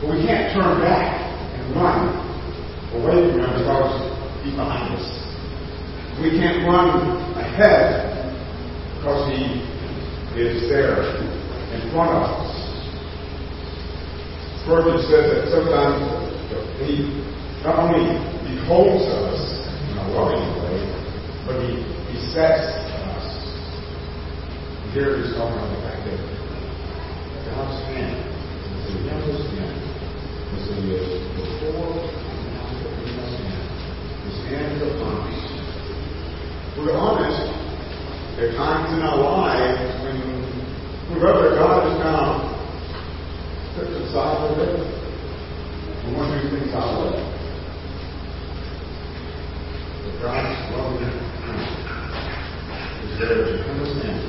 But 0.00 0.12
we 0.12 0.20
can't 0.26 0.52
turn 0.52 0.80
back 0.84 1.16
and 1.16 1.76
run 1.76 2.12
away 3.00 3.32
from 3.32 3.40
Him 3.40 3.52
because 3.64 4.44
He's 4.44 4.52
behind 4.52 4.92
us. 4.92 5.08
We 6.20 6.36
can't 6.36 6.68
run 6.68 7.24
ahead 7.40 8.36
because 8.96 9.32
He 9.32 9.64
is 10.36 10.68
there 10.68 11.00
in 11.72 11.90
front 11.90 12.20
of 12.20 12.36
us. 12.36 12.52
Spurgeon 14.60 15.00
says 15.08 15.24
that 15.32 15.48
sometimes 15.48 16.04
He 16.84 17.08
not 17.64 17.78
only 17.78 18.29
beholds 18.54 19.06
us 19.06 19.40
in 19.90 19.96
a 19.98 20.06
loving 20.14 20.46
way, 20.62 20.78
but 21.46 21.56
He, 21.62 21.82
he 22.10 22.16
sets 22.34 22.64
us. 22.64 23.26
And 24.82 24.92
here 24.94 25.20
is 25.22 25.30
about 25.36 25.54
the 25.54 25.78
fact 25.86 26.02
that 26.06 26.20
God's 27.50 27.78
hand 27.90 28.18
is 28.18 28.94
the 28.94 29.00
youngest 29.06 29.46
hand, 29.54 29.78
as 30.56 30.64
He 30.70 30.94
is 30.96 31.08
before 31.38 31.94
and 31.94 32.48
after 32.58 32.90
His 33.02 33.14
hand. 33.14 33.66
His 34.26 34.38
hand 34.48 34.68
is 34.74 34.82
upon 34.94 35.28
us. 35.28 35.40
We're 36.78 36.96
honest. 36.96 37.60
There 38.36 38.48
are 38.48 38.56
times 38.56 38.88
in 38.96 39.02
our 39.02 39.18
lives 39.18 40.02
when 40.02 40.16
we 40.16 41.14
remember 41.14 41.50
God 41.56 41.92
is 41.92 42.00
kind 42.00 42.16
of 42.16 42.40
put 43.76 43.84
to 43.84 43.98
the 43.98 44.06
side 44.12 44.32
a 44.32 44.48
little 44.48 44.64
bit. 44.64 44.80
We 46.06 46.14
want 46.16 46.32
to 46.32 46.36
do 46.40 46.56
things 46.56 46.72
our 46.72 47.04
way. 47.04 47.20
But 50.04 50.14
God's 50.22 50.56
loving 50.72 51.04
hand 51.04 51.60
is 53.04 53.18
there 53.18 53.44
to 53.44 53.52
understand. 53.68 54.20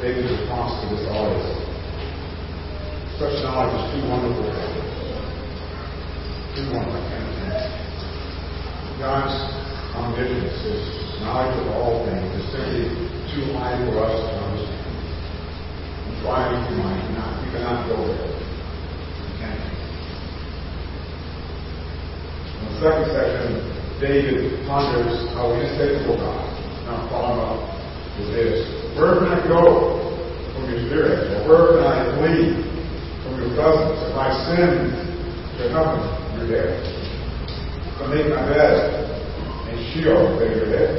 David's 0.00 0.32
response 0.32 0.80
to 0.80 0.96
this 0.96 1.04
all 1.12 1.28
is, 1.28 1.44
such 3.20 3.36
knowledge 3.44 3.68
is 3.76 3.84
too 3.92 4.08
wonderful. 4.08 4.48
Too 6.56 6.72
wonderful. 6.72 7.04
God's 8.96 9.36
omniscience, 9.92 10.56
His 10.64 11.20
knowledge 11.20 11.52
of 11.60 11.68
all 11.76 12.00
things, 12.08 12.32
is 12.32 12.48
simply 12.48 12.88
too 13.28 13.52
high 13.60 13.76
for 13.76 14.00
us 14.00 14.16
to 14.24 14.40
understand. 14.40 14.88
Try 16.24 16.48
as 16.48 16.64
you 16.72 16.80
might, 16.80 17.04
not, 17.12 17.36
you 17.44 17.52
cannot 17.52 17.84
go 17.92 18.00
there. 18.00 18.24
You 18.24 19.36
can't. 19.36 19.60
In 22.56 22.72
the 22.72 22.76
second 22.80 23.04
section, 23.12 23.52
David 24.00 24.64
ponders 24.64 25.28
how 25.36 25.52
inescapable 25.52 26.16
God. 26.16 26.40
Now, 26.88 27.04
follow 27.12 27.36
up 27.36 27.68
with 28.16 28.32
this. 28.32 28.80
Where 28.96 29.14
can 29.16 29.28
I 29.28 29.40
go 29.46 29.96
from 30.52 30.68
your 30.68 30.82
spirit? 30.90 31.30
Or 31.30 31.48
where 31.48 31.78
can 31.78 31.86
I 31.86 32.10
flee 32.18 32.58
from 33.22 33.38
your 33.38 33.54
presence? 33.54 34.02
If 34.02 34.14
I 34.18 34.28
sin 34.50 34.92
to 35.56 35.62
heaven, 35.70 36.00
you're 36.36 36.48
there. 36.50 36.74
If 36.74 37.96
I 37.96 37.99
make 38.10 38.26
my 38.26 38.42
in 39.70 39.78
Sheol, 39.94 40.34
there 40.34 40.50
you're 40.50 40.66
there. 40.66 40.98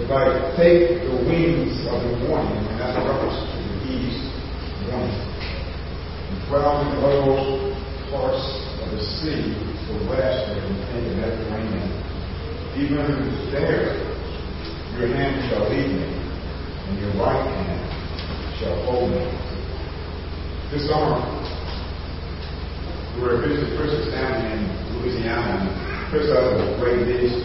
If 0.00 0.08
I 0.08 0.56
take 0.56 1.04
the 1.04 1.12
wings 1.28 1.84
of 1.84 2.00
the 2.00 2.16
morning, 2.24 2.64
and 2.64 2.80
that's 2.80 2.96
reference 3.04 3.44
to 3.44 3.60
the 3.60 3.92
east 3.92 4.24
morning, 4.88 5.20
and 6.32 6.96
the 6.96 7.04
uttermost 7.04 7.76
parts 8.08 8.40
of 8.80 8.88
the 8.88 9.04
sea, 9.20 9.52
to 9.52 10.00
the 10.00 10.08
west 10.08 10.48
of 10.48 10.64
the 10.64 11.12
Mediterranean, 11.20 11.92
even 12.80 13.04
there 13.52 14.00
your 14.96 15.12
hand 15.12 15.44
shall 15.52 15.68
lead 15.68 15.92
me, 15.92 16.08
and 16.08 16.96
your 17.04 17.12
right 17.20 17.36
hand 17.36 17.84
shall 18.56 18.80
hold 18.88 19.12
me. 19.12 19.28
This 20.72 20.88
summer, 20.88 21.20
we 23.20 23.28
were 23.28 23.36
visiting 23.36 23.76
Chris's 23.76 24.08
family 24.16 24.48
in 24.48 24.64
Louisiana, 24.96 25.60
and 25.60 25.68
Chris 26.08 26.32
has 26.32 26.56
a 26.56 26.76
great 26.80 27.04
niece 27.04 27.36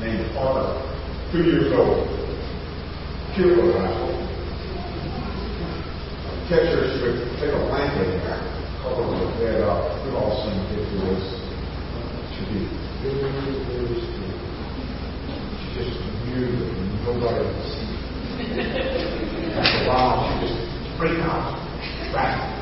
named 0.00 0.32
Parker, 0.32 0.80
two 1.30 1.44
years 1.44 1.68
old. 1.76 2.08
Cute 3.36 3.52
little 3.52 3.76
asshole. 3.76 4.16
Catch 6.48 6.72
her, 6.72 6.88
she 6.88 7.04
would 7.04 7.20
take 7.36 7.52
a 7.52 7.60
blanket 7.68 8.16
and 8.16 8.24
cover 8.80 9.04
her 9.12 9.28
bed 9.36 9.60
up. 9.60 9.92
We've 10.08 10.16
all 10.16 10.40
seen 10.40 10.56
this. 10.72 10.88
She'd 12.32 12.48
be 12.48 12.64
very, 13.04 13.20
very 13.20 14.00
still. 14.00 14.40
She 15.60 15.84
just 15.84 16.00
knew 16.32 16.48
that 16.48 16.72
nobody 17.04 17.44
would 17.44 17.60
see. 17.68 17.92
After 19.52 19.84
a 19.84 19.86
while, 19.86 20.40
she 20.40 20.48
just 20.48 20.56
break 20.96 21.20
out, 21.20 21.60
back. 22.12 22.59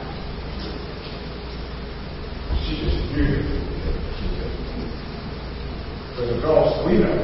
Did. 3.18 3.42
As 6.14 6.38
adults, 6.38 6.86
we 6.86 7.02
know, 7.02 7.18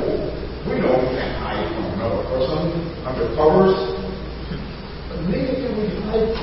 we 0.67 0.83
know 0.83 0.99
we 0.99 1.07
can't 1.15 1.39
hide 1.39 1.71
from 1.71 1.87
another 1.95 2.27
person 2.35 2.83
under 3.07 3.31
covers. 3.39 3.79
But 5.07 5.23
neither 5.31 5.55
can 5.55 5.71
we 5.79 5.87
hide 6.03 6.35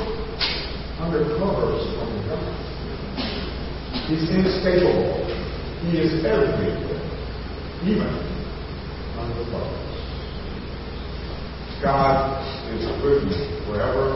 under 1.03 1.35
covers 1.35 1.83
from 1.99 2.15
God. 2.31 2.47
He's 4.07 4.23
inescapable. 4.31 5.19
He 5.83 5.99
is 5.99 6.23
everywhere, 6.23 6.79
even 7.83 8.07
under 9.19 9.43
covers. 9.51 9.91
God 11.83 12.39
is 12.71 12.87
with 13.03 13.23
me 13.27 13.35
wherever 13.67 14.15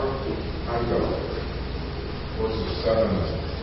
I 0.72 0.80
go. 0.88 1.04
Verses 2.40 2.84
7 2.84 3.55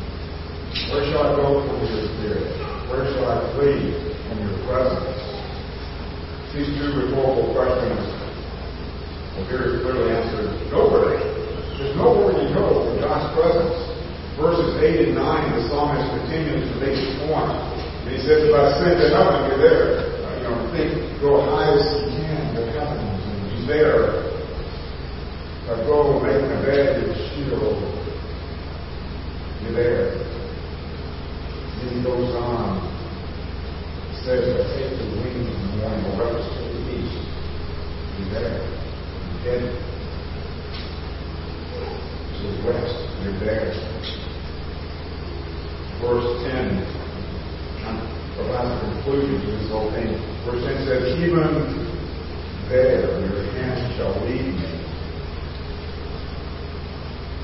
Where 0.74 1.06
shall 1.06 1.22
I 1.22 1.38
go 1.38 1.62
from 1.70 1.86
your 1.86 2.02
spirit? 2.18 2.50
Where 2.90 3.06
shall 3.14 3.30
I 3.30 3.38
flee 3.54 3.94
from 4.26 4.42
your 4.42 4.58
presence? 4.66 5.22
These 6.50 6.74
two 6.82 6.90
rhetorical 6.98 7.54
questions 7.54 8.02
are 9.38 9.46
very 9.54 9.86
clearly 9.86 10.18
answered 10.18 10.50
nowhere. 10.74 11.22
There's 11.78 11.94
nowhere 11.94 12.34
you 12.42 12.50
go 12.58 12.90
from 12.90 13.06
God's 13.06 13.30
presence. 13.38 13.78
Verses 14.34 14.74
8 14.82 15.14
and 15.14 15.22
9, 15.22 15.54
the 15.54 15.62
psalmist 15.70 16.10
continues 16.26 16.66
to 16.66 16.76
make 16.82 16.98
his 16.98 17.22
point. 17.30 17.54
And 17.54 18.10
he 18.10 18.18
says, 18.26 18.42
if 18.42 18.54
I 18.58 18.74
sin 18.82 18.98
to 18.98 19.14
heaven, 19.14 19.54
you're 19.54 19.62
there. 19.62 19.86
Uh, 20.26 20.42
you 20.42 20.46
know, 20.50 20.58
think, 20.74 20.90
go 21.22 21.38
high 21.54 21.70
as 21.70 21.86
you 22.02 22.18
can 22.18 22.58
to 22.58 22.62
heaven, 22.74 22.98
and 22.98 23.46
he's 23.54 23.70
there. 23.70 24.26
If 25.62 25.70
I 25.70 25.86
go 25.86 26.18
make 26.18 26.42
my 26.50 26.66
bed 26.66 26.98
in 26.98 27.14
Sheol, 27.30 27.78
you're 29.62 29.78
there. 29.78 30.13
Goes 32.04 32.36
on, 32.36 32.84
says, 34.26 34.44
I 34.44 34.76
take 34.76 34.92
the 35.00 35.08
wings 35.24 35.48
in 35.48 35.56
the 35.56 35.78
morning, 35.80 36.04
or 36.04 36.20
reference 36.20 36.52
to 36.52 36.68
the 36.68 37.00
east, 37.00 37.16
you're 38.20 38.44
there. 38.44 38.60
Head 39.48 39.64
to 42.36 42.44
the 42.44 42.60
west, 42.68 42.92
you're 43.24 43.40
there. 43.40 43.72
Verse 46.04 46.28
10 46.44 46.84
provides 48.36 48.68
a 48.68 48.80
conclusion 48.84 49.40
to 49.40 49.48
this 49.56 49.72
whole 49.72 49.88
thing. 49.96 50.12
Verse 50.44 50.60
10 50.60 50.84
says, 50.84 51.08
Even 51.24 51.88
there 52.68 53.00
your 53.00 53.48
hand 53.56 53.80
shall 53.96 54.12
lead 54.28 54.44
me. 54.44 54.68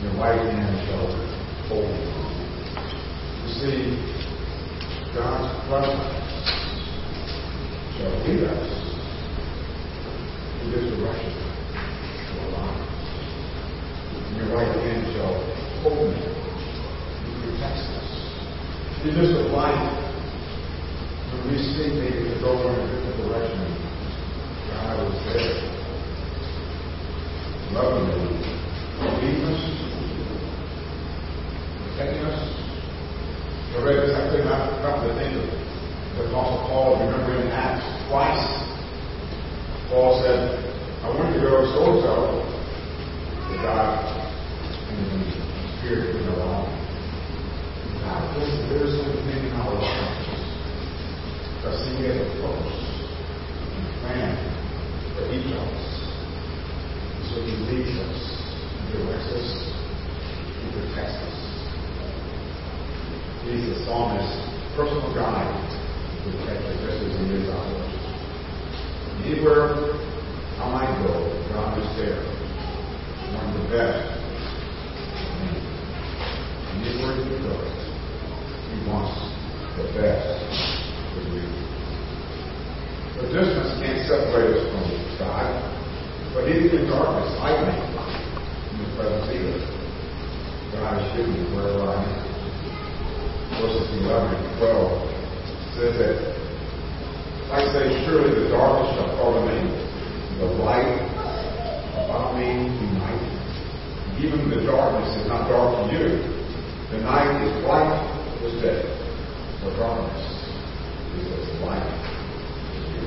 Your 0.03 0.19
right 0.19 0.35
hand 0.51 0.75
shall 0.83 1.07
hold 1.71 1.87
me. 1.87 2.11
You 3.47 3.51
see, 3.55 4.18
God's 5.15 5.49
presence 5.67 6.19
shall 7.97 8.13
lead 8.29 8.43
us 8.45 8.65
in 10.61 10.71
this 10.71 10.85
direction 10.93 11.33
to 11.33 12.45
lives. 12.53 12.85
And 14.13 14.37
your 14.37 14.49
right 14.55 14.69
hand 14.69 15.01
shall 15.09 15.33
hold 15.81 16.13
me. 16.13 16.21
It 16.21 17.35
protects 17.41 17.89
us. 17.89 18.09
It 19.05 19.17
is 19.17 19.31
a 19.33 19.49
light 19.49 19.81
when 21.33 21.41
we 21.47 21.57
see 21.57 21.89
maybe 21.89 22.29
to 22.29 22.35
go 22.41 22.53
in 22.53 22.75
a 22.77 22.85
different 22.85 23.17
direction. 23.17 23.65
God 24.69 25.09
is 25.09 25.17
there. 25.25 25.57
Loving 27.73 28.13
us, 28.13 28.21
leading 29.21 29.43
us, 29.45 29.61
protecting 31.97 32.25
us. 32.25 32.59
I 33.69 33.77
read 33.85 34.01
this, 34.01 34.17
I 34.17 34.25
could 34.33 34.45
not 34.45 34.81
come 34.81 35.07
to 35.07 35.13
think 35.13 35.37
of 35.37 35.45
the 36.17 36.25
Apostle 36.27 36.65
Paul, 36.67 36.97
remember 37.05 37.37
in 37.37 37.47
Acts, 37.53 37.85
twice. 38.09 38.41
Paul 39.87 40.19
said, 40.25 40.57
I 41.05 41.13
want 41.13 41.29
to 41.31 41.39
go 41.39 41.63
so 41.69 41.93
and 41.93 42.01
so, 42.01 42.43
but 43.45 43.61
God 43.61 44.03
and 44.89 45.21
the 45.21 45.31
Spirit 45.77 46.17
would 46.17 46.25
not 46.25 46.41
allow 46.41 46.65
me. 46.65 46.73
God 48.01 48.19
puts 48.33 48.51
the 48.57 48.65
very 48.73 48.89
same 48.89 49.21
thing 49.29 49.47
in 49.47 49.53
our 49.53 49.69
lives. 49.69 50.27
Because 51.61 51.77
He 51.93 52.09
has 52.09 52.17
a 52.19 52.27
purpose 52.41 52.83
and 53.69 53.85
plan 54.01 54.33
for 55.13 55.29
each 55.29 55.45
of 55.45 55.61
us. 55.61 55.87
And 57.15 57.23
so 57.29 57.37
He 57.45 57.53
leads 57.69 57.93
us, 58.01 58.17
He 58.81 58.97
directs 58.97 59.29
us, 59.29 59.49
He 60.57 60.65
protects 60.73 61.21
us. 61.21 61.37
He's 63.49 63.65
the 63.65 63.81
psalmist's 63.85 64.45
personal 64.75 65.09
guide 65.15 65.49
to 65.49 66.29
protect 66.29 66.61
us 66.69 66.75
just 66.85 67.01
as 67.01 67.17
He 67.17 67.25
is 67.33 67.49
ours. 67.49 67.89
Anywhere 69.25 69.73
I 70.59 70.65
might 70.69 70.93
go, 71.01 71.17
God 71.49 71.79
is 71.79 71.89
there. 71.97 72.19
One 72.19 73.49
of 73.49 73.55
the 73.57 73.65
best. 73.73 74.05
And 76.67 76.83
anywhere 76.83 77.15
you 77.25 77.41
go, 77.41 77.57
He 78.69 78.75
wants 78.85 79.17
the 79.81 79.87
best 79.97 80.29
for 81.15 81.23
you. 81.33 81.47
The 83.17 83.33
distance 83.33 83.71
can't 83.81 84.03
separate 84.05 84.61
us 84.61 84.67
from 84.67 84.83
God, 85.17 85.47
but 86.35 86.43
even 86.53 86.69
in 86.69 86.91
darkness, 86.91 87.33
I 87.39 87.55
can't 87.55 87.81
in 87.81 88.77
His 88.77 88.91
presence 88.93 89.25
either. 89.31 89.57
God 90.77 91.01
is 91.01 91.17
with 91.17 91.33
me 91.33 91.39
wherever 91.55 91.87
I 91.87 92.03
am. 92.03 92.29
Verses 93.49 93.89
11 94.05 94.35
and 94.35 94.58
12 94.69 95.09
says 95.81 95.97
that 95.97 96.15
I 97.49 97.65
say, 97.73 98.05
surely 98.05 98.29
the 98.37 98.53
darkness 98.53 98.93
shall 98.93 99.09
cover 99.17 99.41
me, 99.41 99.57
the 100.37 100.45
light 100.61 101.01
about 102.05 102.37
me 102.37 102.69
be 102.77 102.85
night. 103.01 103.25
Even 104.21 104.49
the 104.53 104.61
darkness 104.69 105.09
is 105.17 105.25
not 105.27 105.49
dark 105.49 105.73
to 105.73 105.97
you. 105.97 106.21
The 106.91 107.01
night 107.01 107.41
is 107.41 107.65
light 107.65 107.97
as 108.45 108.53
day. 108.61 108.85
The 109.65 109.73
darkness 109.81 110.21
is 111.17 111.25
as 111.25 111.61
light 111.65 111.81
to 111.81 112.77
you. 112.93 113.01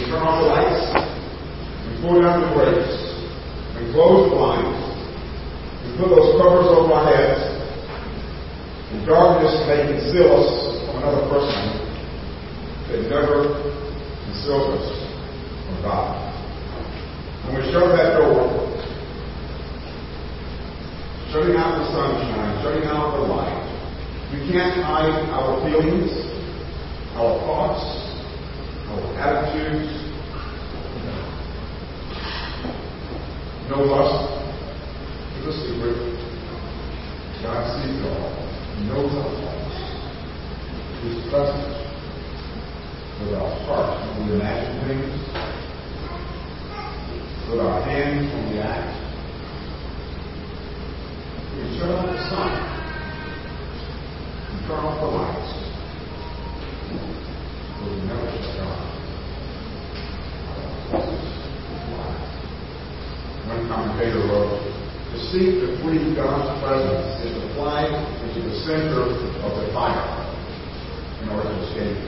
We 0.00 0.08
turn 0.08 0.24
off 0.24 0.40
the 0.40 0.48
lights. 0.48 0.80
We 1.84 2.00
pull 2.00 2.22
down 2.22 2.40
the 2.40 2.50
brakes. 2.56 2.88
We 3.76 3.92
close 3.92 4.30
the 4.30 4.36
blinds. 4.36 4.80
We 5.84 5.88
put 6.00 6.08
those 6.08 6.40
covers 6.40 6.72
over 6.72 6.94
our 6.94 7.04
heads. 7.04 7.49
And 8.90 9.06
darkness 9.06 9.54
may 9.70 9.86
conceal 9.86 10.34
us 10.34 10.50
from 10.86 10.98
another 10.98 11.22
person. 11.30 11.90
It 12.90 13.06
never 13.06 13.54
conceals 14.26 14.82
us 14.82 14.86
from 15.66 15.82
God. 15.82 16.30
When 17.46 17.54
we 17.54 17.70
shut 17.70 17.86
that 17.94 18.18
door, 18.18 18.50
shutting 21.30 21.54
out 21.54 21.78
the 21.78 21.86
sunshine, 21.94 22.62
shutting 22.62 22.84
out 22.90 23.14
the 23.14 23.22
light, 23.30 23.62
we 24.32 24.50
can't 24.50 24.82
hide 24.82 25.30
our 25.30 25.62
feelings, 25.62 26.10
our 27.14 27.38
thoughts, 27.46 27.82
our 28.90 29.02
attitudes. 29.18 29.90
No 33.70 33.82
lust 33.86 34.34
is 35.38 35.46
a 35.46 35.52
secret. 35.62 36.10
God 37.40 37.62
sees 37.78 37.96
it 37.96 38.06
all. 38.06 38.49
Knows 38.80 39.12
our 39.14 39.30
thoughts. 39.40 39.76
He's 41.02 41.20
present 41.30 41.68
with 43.20 43.34
our 43.34 43.52
hearts 43.68 44.00
when 44.08 44.26
we 44.26 44.34
imagine 44.36 44.74
things, 44.88 45.12
with 47.50 47.60
our 47.60 47.82
hands 47.82 48.32
when 48.32 48.42
we 48.50 48.58
act. 48.58 48.90
We 51.56 51.62
the 51.78 52.16
sun 52.30 52.52
and 54.48 54.60
turn 54.66 54.80
off 54.80 54.96
the 54.98 55.06
lights. 55.12 55.50
We 57.84 57.88
never 58.08 58.28
shut 58.32 58.66
off. 58.66 58.80
One 63.46 63.62
commentator 63.68 64.20
wrote, 64.26 64.49
seek 65.30 65.62
to 65.62 65.78
flee 65.78 66.10
God's 66.18 66.58
presence 66.58 67.22
is 67.22 67.30
to 67.38 67.54
fly 67.54 67.86
into 67.86 68.42
the 68.42 68.54
center 68.66 68.98
of 68.98 69.52
the 69.62 69.70
fire 69.70 70.02
in 71.22 71.28
order 71.30 71.46
to 71.46 71.58
escape 71.70 72.02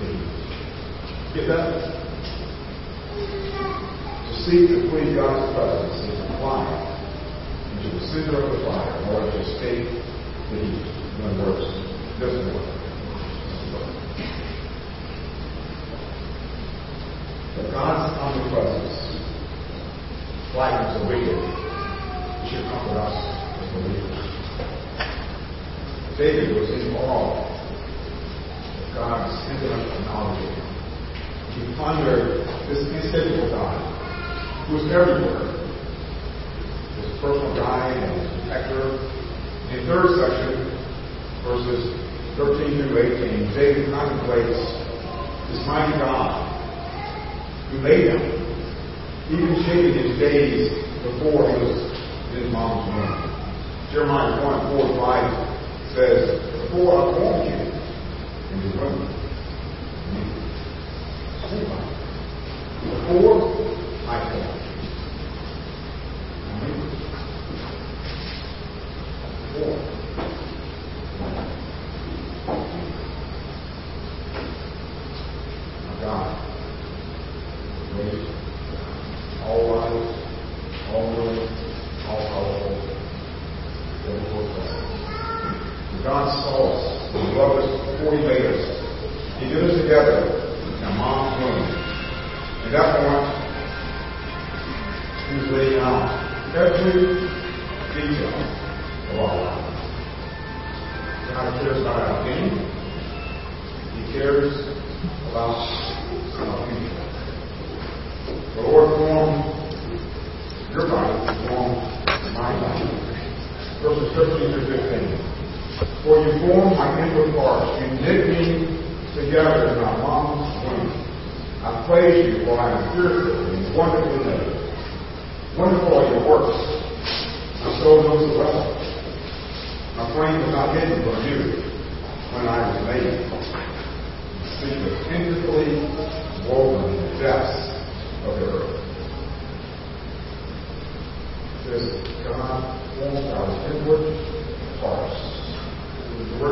the 0.00 0.06
heat. 0.08 0.32
Get 1.36 1.44
that? 1.52 1.76
To 4.24 4.32
seek 4.48 4.64
to 4.72 4.88
flee 4.88 5.12
God's 5.12 5.44
presence 5.52 5.92
is 6.08 6.16
to 6.16 6.26
fly 6.40 6.64
into 7.76 8.00
the 8.00 8.04
center 8.16 8.40
of 8.40 8.48
the 8.48 8.64
fire 8.64 8.96
in 8.96 9.04
order 9.12 9.28
to 9.28 9.40
escape 9.44 9.84
the 10.48 10.56
heat. 10.56 10.88
In 11.18 11.24
other 11.28 11.52
this 12.16 12.32
way. 12.32 12.64
But 17.56 17.66
God's 17.72 18.08
omnipresence 18.16 18.96
frightens 20.54 20.96
the 20.96 21.08
wicked. 21.08 21.67
Should 22.48 22.64
comfort 22.72 22.96
us 22.96 23.12
as 23.60 23.68
believers. 23.76 24.24
David 26.16 26.56
was 26.56 26.72
in 26.72 26.96
awe 26.96 27.44
of 27.44 27.52
God's 28.96 29.36
infinite 29.52 29.84
knowledge. 30.08 30.48
He 31.52 31.60
pondered 31.76 32.48
this 32.72 32.88
invisible 32.88 33.52
God 33.52 33.76
who 34.64 34.80
is 34.80 34.88
everywhere. 34.88 35.44
His 36.96 37.20
personal 37.20 37.52
guide 37.52 38.00
and 38.00 38.16
his 38.16 38.24
protector. 38.40 38.96
In 39.68 39.84
third 39.84 40.16
section, 40.16 40.72
verses 41.44 41.84
13 42.40 42.80
through 42.80 42.96
18, 42.96 43.52
David 43.52 43.92
contemplates 43.92 44.56
this 45.52 45.60
mighty 45.68 46.00
God 46.00 46.48
who 47.68 47.84
made 47.84 48.08
him, 48.08 48.24
even 49.36 49.52
shaping 49.68 50.00
his 50.00 50.16
days 50.16 50.72
before 51.04 51.44
he 51.52 51.60
was 51.60 51.87
his 52.38 52.52
mom's. 52.52 52.88
Jeremiah 53.92 54.44
1 54.44 54.76
4 54.76 54.96
5 54.96 55.94
says, 55.94 56.40
Before 56.52 56.92
I 56.92 57.18
formed 57.18 57.44
you 57.48 57.56
in 58.52 58.58
womb. 58.78 58.98
Before 62.84 63.34
I 64.08 64.30
formed 64.30 64.57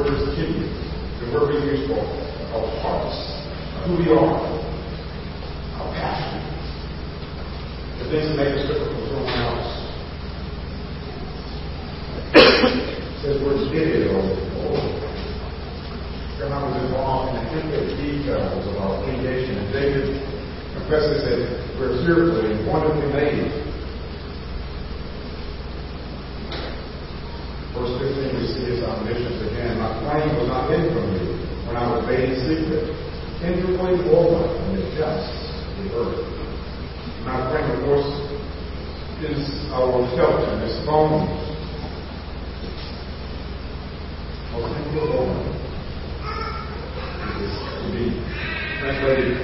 word 0.07 0.23
is 0.23 0.35
kidney. 0.39 0.71
The 1.19 1.27
word 1.35 1.51
we 1.51 1.59
use 1.67 1.89
for 1.91 1.99
our 1.99 2.67
hearts, 2.79 3.19
who 3.87 3.99
we 3.99 4.07
are, 4.15 4.39
our 5.83 5.91
passion, 5.99 6.39
the 7.99 8.05
things 8.11 8.31
that 8.31 8.37
make 8.39 8.55
us 8.55 8.63
different 8.71 8.95
from 8.95 9.03
someone 9.11 9.35
else. 9.35 9.67
It 12.37 13.35
says 13.35 13.43
we're 13.43 13.59
knitted 13.67 14.15
or, 14.15 14.23
or 14.63 14.79
God 16.39 16.71
was 16.71 16.85
involved 16.87 17.35
in 17.35 17.43
the 17.43 17.51
intricate 17.59 17.99
details 17.99 18.63
of 18.63 18.77
our 18.79 19.03
creation. 19.03 19.59
And 19.59 19.73
David 19.73 20.23
confesses 20.79 21.27
that 21.27 21.41
we're 21.81 21.99
fearfully 22.07 22.55
and 22.55 22.67
wonderfully 22.69 23.11
made. 23.11 23.67
Verse 27.77 27.93
15, 28.01 28.41
we 28.41 28.47
see 28.57 28.65
his 28.73 28.81
omniscience 28.85 29.37
again. 29.53 29.77
My 29.77 29.93
flame 30.01 30.33
was 30.41 30.49
not 30.49 30.71
hidden 30.73 30.97
from 30.97 31.13
you 31.13 31.37
when 31.69 31.77
I 31.77 31.85
was 31.93 32.09
made 32.09 32.25
in 32.25 32.41
secret, 32.41 32.89
intricately 33.45 34.01
woven 34.09 34.49
in 34.65 34.81
the 34.81 34.87
depths 34.97 35.29
of 35.61 35.85
the 35.85 35.93
earth. 35.93 36.25
My 37.29 37.37
frame, 37.53 37.69
of 37.77 37.85
course, 37.85 38.09
is 39.29 39.45
our 39.77 39.93
skeleton, 40.09 40.65
his 40.65 40.81
bones. 40.89 41.29
Our 44.57 44.73
intricately 44.73 45.13
woven 45.13 45.57
is 47.45 47.53
to 47.53 47.89
be 47.93 48.05
translated 48.81 49.37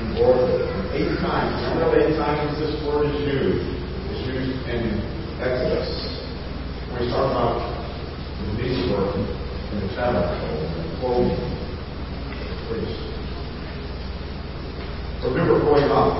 embroidered. 0.00 0.64
Eight 0.96 1.12
times, 1.20 1.60
remember 1.76 2.00
eight 2.00 2.16
times 2.16 2.56
this 2.56 2.72
word 2.88 3.12
is 3.12 3.20
used. 3.20 3.68
It's 4.16 4.24
used 4.32 4.64
in 4.64 4.96
Exodus. 5.44 5.92
When 6.88 7.04
we 7.04 7.12
talk 7.12 7.28
about 7.28 7.76
the 8.40 8.52
needlework 8.62 9.16
in 9.16 9.80
the 9.80 9.88
tabernacle 9.96 10.54
and 10.60 11.00
clothing 11.00 11.36
the 12.30 12.56
priest. 12.68 13.00
Remember 15.24 15.58
growing 15.60 15.90
up, 15.90 16.14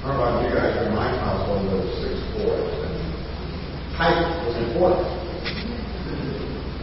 I 0.00 0.08
don't 0.08 0.16
know 0.16 0.24
about 0.24 0.42
you 0.42 0.50
guys, 0.56 0.74
but 0.74 0.88
in 0.88 0.94
my 0.94 1.08
household 1.20 1.68
there 1.68 1.76
were 1.78 1.92
six 2.00 2.16
boys, 2.34 2.68
and 2.84 2.96
height 3.94 4.18
was 4.44 4.56
important. 4.56 5.06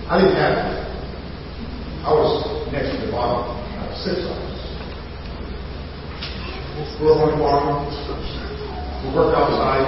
I 0.07 0.21
didn't 0.21 0.37
have 0.37 0.57
it. 0.57 0.87
I 2.05 2.13
was 2.13 2.71
next 2.71 2.95
to 2.95 3.05
the 3.05 3.11
bottom, 3.11 3.51
uh, 3.51 3.86
six. 4.03 4.21
We're 7.01 7.13
on 7.13 7.29
the 7.29 7.37
farm. 7.37 7.85
We 9.03 9.15
work 9.15 9.33
outside. 9.37 9.85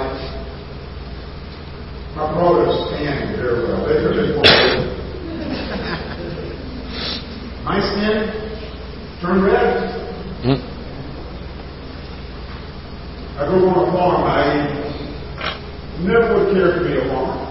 My 2.16 2.32
brothers 2.34 2.74
stand 2.90 3.36
very 3.36 3.64
well. 3.64 3.86
They 3.86 3.94
really 4.02 4.34
pull 4.34 4.46
My 7.64 7.78
skin 7.78 8.30
turned 9.20 9.44
red. 9.44 9.90
Mm. 10.42 10.60
I 13.38 13.46
grew 13.46 13.70
up 13.70 13.76
on 13.76 13.88
a 13.88 13.92
farm. 13.92 14.22
I 14.26 14.38
never 16.02 16.44
would 16.44 16.54
care 16.54 16.78
to 16.78 16.84
be 16.84 16.98
a 16.98 17.08
farmer. 17.08 17.50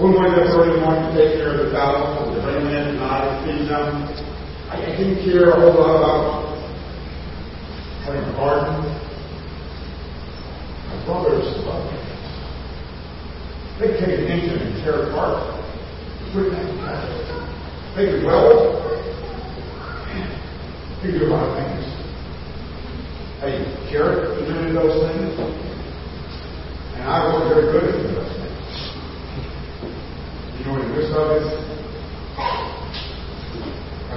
Wouldn't 0.00 0.20
wake 0.20 0.32
up 0.32 0.48
early 0.54 0.78
in 0.78 0.80
morning 0.80 1.02
to 1.10 1.16
take 1.16 1.36
care 1.38 1.52
of 1.52 1.58
the 1.58 1.72
or 1.74 2.34
to 2.34 2.40
bring 2.42 2.66
in 2.66 2.84
and 2.94 3.00
I 3.00 3.44
feed 3.44 3.68
them. 3.68 4.27
I 4.70 4.76
didn't 4.84 5.24
care 5.24 5.48
a 5.48 5.60
whole 5.60 5.80
lot 5.80 5.96
about 5.96 6.58
having 8.04 8.20
a 8.20 8.32
garden. 8.36 8.84
My 10.88 11.04
brothers 11.06 11.48
loved 11.64 11.92
me. 11.92 11.98
They'd 13.80 13.96
take 13.98 14.18
an 14.18 14.26
engine 14.26 14.58
and 14.60 14.84
tear 14.84 15.04
it 15.04 15.08
apart. 15.08 15.54
It. 15.54 16.44
They 17.96 18.04
could 18.12 18.24
weld. 18.26 18.76
They 21.00 21.12
could 21.12 21.20
do 21.20 21.24
a 21.24 21.32
lot 21.32 21.48
of 21.48 21.56
things. 21.56 21.84
Hey, 23.40 23.64
carrot 23.88 24.36
to 24.36 24.44
do 24.44 24.72
those 24.74 25.00
things. 25.08 25.32
And 26.92 27.02
I 27.08 27.24
wasn't 27.24 27.54
very 27.54 27.72
good 27.72 27.84
at 27.88 28.14
those 28.14 28.32
things. 28.36 28.68
You 30.58 30.64
know 30.66 30.72
what 30.72 30.82
the 30.82 30.92
risk 30.92 31.14
of 31.16 31.67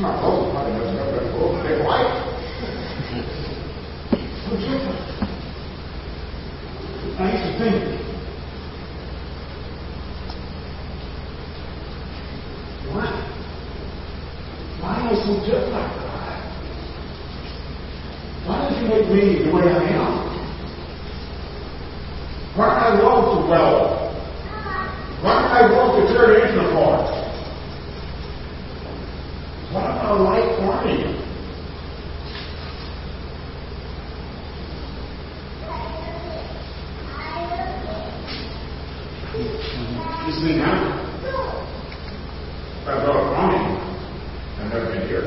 It's 0.00 0.08
not 0.08 0.16
wrong, 0.22 0.48
probably 0.50 0.72
doesn't 0.80 0.96
know 0.96 1.12
that 1.12 1.28
book. 1.36 1.60
They 1.62 1.76
like. 1.84 2.08
I 7.18 7.28
used 7.28 7.44
to 7.44 7.52
think, 7.60 7.76
why? 12.88 13.04
Why 14.80 14.90
am 14.96 15.04
I 15.04 15.14
so 15.20 15.36
different 15.44 15.68
like 15.68 15.92
that? 16.00 16.40
Why 18.46 18.56
did 18.70 18.80
you 18.80 18.86
make 18.88 19.04
me 19.12 19.44
the 19.44 19.50
way 19.54 19.68
I 19.68 19.84
am? 20.00 20.12
Why 22.56 22.66
do 22.72 22.80
I 22.80 23.02
love 23.02 23.24
to 23.36 23.50
weld? 23.50 23.84
Why 25.20 25.34
do 25.42 25.48
I 25.52 25.68
love 25.68 25.92
to 26.00 26.04
tear 26.10 26.24
an 26.24 26.48
engine 26.48 26.64
apart? 26.70 27.20
Why 29.72 29.82
do 29.86 29.88
I 29.88 30.10
like 30.18 30.58
farming? 30.58 31.02
You 40.26 40.32
see 40.34 40.54
now, 40.56 40.74
if 42.82 42.88
I 42.88 42.90
brought 43.04 43.24
farming, 43.32 43.68
I've 44.58 44.68
never 44.72 44.86
been 44.90 45.06
here. 45.06 45.26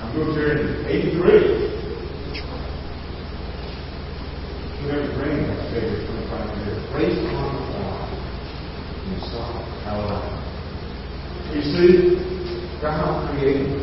I 0.00 0.02
moved 0.14 0.38
here 0.38 0.52
in 0.52 0.86
83. 0.86 1.20
Never 4.86 5.08
bring 5.18 5.36
that 5.48 5.60
figure 5.74 5.98
25 6.06 6.56
years. 6.58 6.80
Raised 6.94 7.26
on 7.34 7.50
the 7.50 7.62
farm 7.72 8.08
in 9.10 9.18
South 9.26 9.58
Carolina. 9.82 10.36
You 11.54 11.62
see, 11.62 11.88
God 12.82 13.30
created 13.30 13.68
me. 13.70 13.78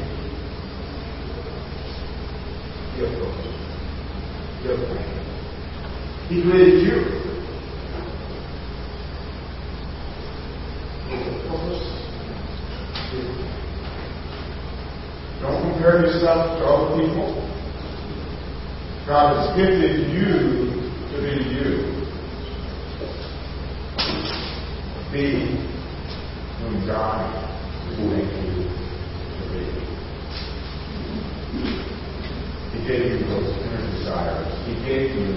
Gift 2.98 3.22
us. 3.24 3.38
Gift 4.62 4.84
me. 4.92 4.98
He 6.30 6.36
created 6.44 6.80
you. 6.84 6.98
With 11.10 11.28
a 11.28 11.43
Don't 15.42 15.62
compare 15.62 16.06
yourself 16.06 16.58
to 16.58 16.66
other 16.66 16.90
people. 17.02 17.30
God 19.06 19.36
has 19.36 19.48
gifted 19.58 20.10
you 20.14 20.32
to 21.12 21.16
be 21.22 21.34
you. 21.54 21.70
Be 25.12 25.26
whom 26.58 26.76
God 26.88 27.22
has 27.86 27.98
made 28.00 28.32
you 28.42 28.64
to 29.38 29.44
be. 29.52 29.64
He 32.72 32.78
gave 32.88 33.04
you 33.12 33.20
those 33.28 33.52
inner 33.62 33.84
desires. 33.98 34.50
He 34.66 34.74
gave 34.86 35.08
you 35.12 35.28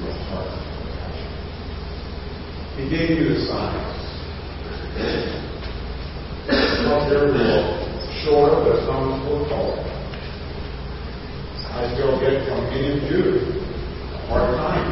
your 0.00 0.14
heart. 0.30 0.50
He 2.76 2.82
gave 2.88 3.10
you 3.10 3.24
the 3.34 3.40
signs. 3.46 3.89
Very 7.10 7.32
little 7.32 7.74
shorter, 8.22 8.62
but 8.62 8.86
some 8.86 9.26
taller. 9.50 9.82
I 11.74 11.90
still 11.90 12.14
get 12.20 12.46
from 12.46 12.70
me 12.70 12.78
and 12.86 13.02
you 13.10 13.50
a 14.14 14.26
hard 14.30 14.54
time 14.54 14.86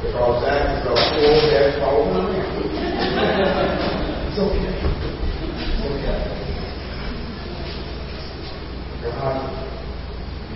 because 0.00 0.40
that 0.48 0.80
is 0.80 0.88
a 0.88 0.96
full 0.96 1.40
head 1.52 1.76
than 1.76 2.40
It's 4.28 4.38
okay. 4.40 4.72
It's 5.60 5.84
okay. 5.92 6.20
God, 9.04 9.36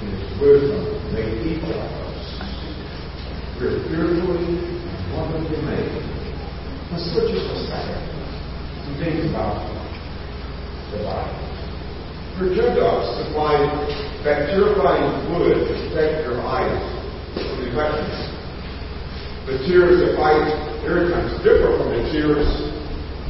in 0.01 0.07
His 0.17 0.33
wisdom, 0.41 0.81
made 1.13 1.45
each 1.45 1.61
of 1.61 1.77
us. 1.77 2.25
We're 3.61 3.85
fearfully 3.85 4.49
and 4.49 5.13
wonderfully 5.13 5.61
made. 5.61 5.93
Let's 6.91 7.05
switch 7.13 7.37
just 7.37 7.53
a 7.53 7.69
second 7.69 8.12
and 8.87 8.95
think 8.99 9.31
about 9.31 9.63
the 10.91 10.99
Bible. 11.07 11.39
Projectiles 12.39 13.07
supply 13.23 13.55
bacterifying 14.25 15.11
fluid 15.27 15.69
to 15.69 15.75
protect 15.75 16.27
your 16.27 16.41
eyes 16.43 16.79
from 17.35 17.63
infections. 17.63 18.19
The 19.47 19.59
tears 19.67 20.01
that 20.03 20.17
fight 20.17 20.47
irritants 20.87 21.39
differ 21.43 21.77
from 21.79 21.91
the 21.91 22.03
tears 22.11 22.47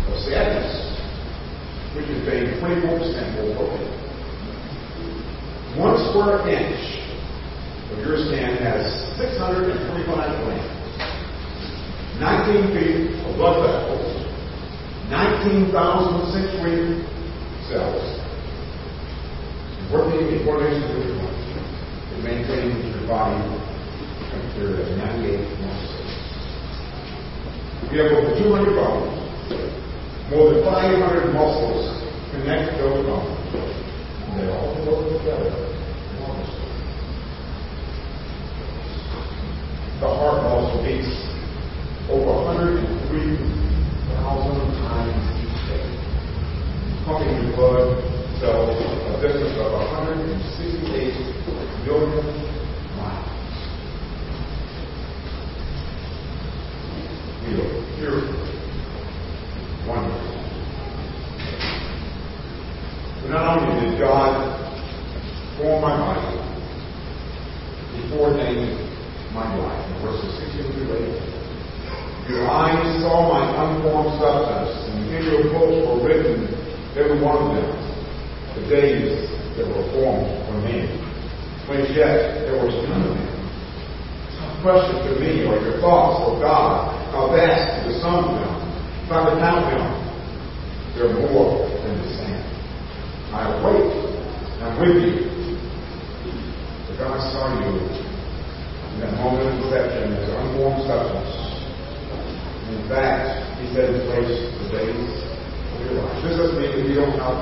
of 0.08 0.14
sadness, 0.28 0.70
which 1.96 2.08
is 2.08 2.20
being 2.28 2.56
24% 2.60 2.92
more 3.36 3.56
potent. 3.56 3.92
One 5.80 5.96
square 6.12 6.44
inch 6.48 6.76
of 7.92 8.04
your 8.04 8.20
skin 8.28 8.60
has 8.60 8.84
625 9.16 10.04
glands, 10.04 10.68
19 12.20 12.76
feet 12.76 13.16
of 13.24 13.36
blood 13.36 13.56
vessels, 13.64 14.11
19,000 15.10 15.72
six-week 16.30 17.02
cells, 17.68 18.04
working 19.92 20.28
in 20.28 20.44
coordination 20.44 20.86
with 20.98 21.06
your 21.08 21.18
body 21.18 21.42
to 22.10 22.16
maintain 22.22 22.70
your 22.92 23.06
body 23.08 23.40
temperature 24.30 24.82
at 24.82 24.88
98 24.96 25.42
Celsius. 25.58 26.12
We 27.90 27.98
have 27.98 28.12
over 28.12 28.32
200 28.38 28.72
bones. 28.72 29.22
More 30.30 30.54
than 30.54 30.64
500 30.64 31.34
muscles 31.34 31.92
connect 32.32 32.78
those 32.78 33.04
bones. 33.04 33.36
And 33.52 34.40
they 34.40 34.48
all 34.48 34.72
work 34.86 35.12
together. 35.18 35.52
The 40.00 40.08
heart 40.08 40.42
also 40.42 40.82
beats 40.82 41.12
over 42.10 42.32
103,000 42.48 43.12
times 44.16 44.40
each 44.42 44.71
day, 44.71 44.71
pumping 47.04 47.34
your 47.34 47.56
blood 47.56 47.98
cells 48.38 48.78
a 48.78 49.20
distance 49.20 49.58
of 49.58 49.72
168 49.72 51.14
million 51.86 52.26
miles. 52.96 53.26
We 57.42 58.06
are 58.06 58.22
wonderful. 59.86 60.32
But 63.22 63.30
not 63.30 63.58
only 63.58 63.90
did 63.90 63.98
God 63.98 64.34
form 65.58 65.82
my 65.82 65.96
body, 65.96 66.38
He 67.94 68.00
foreordained 68.10 68.78
my 69.34 69.56
life. 69.56 69.86
In 69.90 70.02
verses 70.02 70.30
16 70.38 70.72
through 70.72 70.94
18. 70.96 71.32
Your 72.30 72.46
eyes 72.48 73.02
saw 73.02 73.26
my 73.26 73.42
unformed 73.50 74.14
substance, 74.20 74.86
and 74.86 75.10
in 75.10 75.24
your 75.26 75.42
books 75.50 75.74
were 75.82 76.06
written, 76.06 76.51
every 76.96 77.20
one 77.20 77.36
of 77.40 77.48
them, 77.56 77.72
the 78.54 78.68
days 78.68 79.28
that 79.56 79.64
were 79.64 79.86
formed 79.96 80.28
for 80.44 80.56
me, 80.60 80.84
when 81.68 81.88
yet 81.96 82.44
there 82.44 82.60
was 82.60 82.74
none 82.84 83.00
of 83.00 83.16
them. 83.16 83.32
Some 84.36 84.60
question 84.60 84.96
to 85.08 85.12
me 85.16 85.48
are 85.48 85.56
your 85.56 85.80
thoughts, 85.80 86.20
O 86.28 86.36
God, 86.40 86.92
how 87.12 87.32
vast 87.32 87.88
the 87.88 87.96
sum 88.00 88.28
of 88.28 88.36
them. 88.36 88.52
If 89.04 89.12
I 89.12 89.24
would 89.24 89.40
count 89.40 89.72
them, 89.72 89.84
they're 90.94 91.16
more 91.32 91.64
than 91.80 91.96
the 91.96 92.08
sand. 92.12 92.44
I 93.32 93.56
await, 93.56 93.88
I'm 94.60 94.76
with 94.76 95.00
you. 95.00 95.32
But 96.88 96.98
God 97.00 97.16
saw 97.32 97.56
you 97.56 97.72
in 97.72 99.00
that 99.00 99.16
moment 99.16 99.48
of 99.48 99.64
conception 99.64 100.12
as 100.12 100.28
unformed 100.28 100.84
substance. 100.84 101.32
In 102.68 102.84
fact, 102.88 103.48
He 103.60 103.72
set 103.72 103.88
in 103.88 104.04
place 104.12 104.36
the 104.60 104.68
days 104.76 105.31
life. 105.90 106.22
This 106.22 106.36
doesn't 106.38 106.58
mean 106.60 106.70
that 106.70 106.84
we 106.86 106.94
don't 106.94 107.18
have 107.18 107.38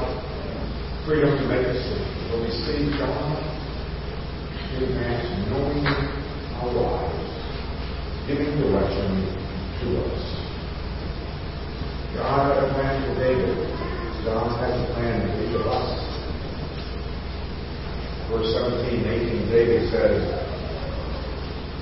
freedom 1.04 1.36
to 1.36 1.44
make 1.44 1.66
decisions, 1.68 2.16
but 2.32 2.40
we 2.40 2.50
see 2.64 2.88
God 2.96 3.36
in 4.76 4.84
advance 4.88 5.28
knowing 5.50 5.84
our 5.84 6.70
lives, 6.72 7.20
giving 8.26 8.56
direction 8.56 9.28
to 9.80 9.86
us. 10.08 10.22
God 12.16 12.54
had 12.54 12.64
a 12.64 12.72
plan 12.74 12.94
for 13.04 13.14
David. 13.20 13.56
God 14.24 14.48
has 14.60 14.74
a 14.78 14.94
plan 14.94 15.28
for 15.28 15.42
each 15.44 15.54
of 15.56 15.66
us. 15.66 16.10
Verse 18.30 18.52
17 18.54 19.04
18, 19.04 19.50
David 19.50 19.90
says, 19.90 20.22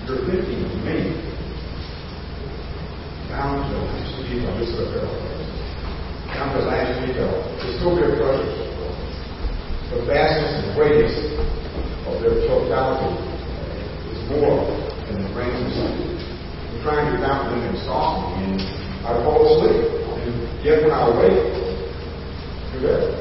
You're 0.06 0.24
thinking 0.26 0.64
of 0.64 0.74
me. 0.84 1.28
Last 3.30 3.68
detail, 4.28 4.58
this 4.58 4.68
is 4.68 4.78
a 4.78 4.92
paraphrase. 4.92 5.37
The 6.38 6.44
there's 6.46 7.74
still 7.82 7.96
they're 7.98 8.14
precious. 8.14 8.54
The 9.90 10.06
vastness 10.06 10.62
and 10.62 10.70
greatness 10.78 11.10
of 12.06 12.22
their 12.22 12.46
totality 12.46 13.10
is 14.14 14.22
more 14.30 14.62
than 15.10 15.18
the 15.18 15.30
brain. 15.34 15.50
I'm 15.50 16.78
trying 16.86 17.10
to 17.10 17.18
count 17.26 17.50
them 17.50 17.74
stalk 17.82 18.38
me, 18.38 18.54
and 18.54 18.62
I 19.02 19.18
fall 19.26 19.50
asleep. 19.50 19.82
And 19.82 20.62
yet 20.62 20.86
when 20.86 20.94
I 20.94 21.10
awake, 21.10 21.42
you're 22.70 22.86
there. 22.86 23.18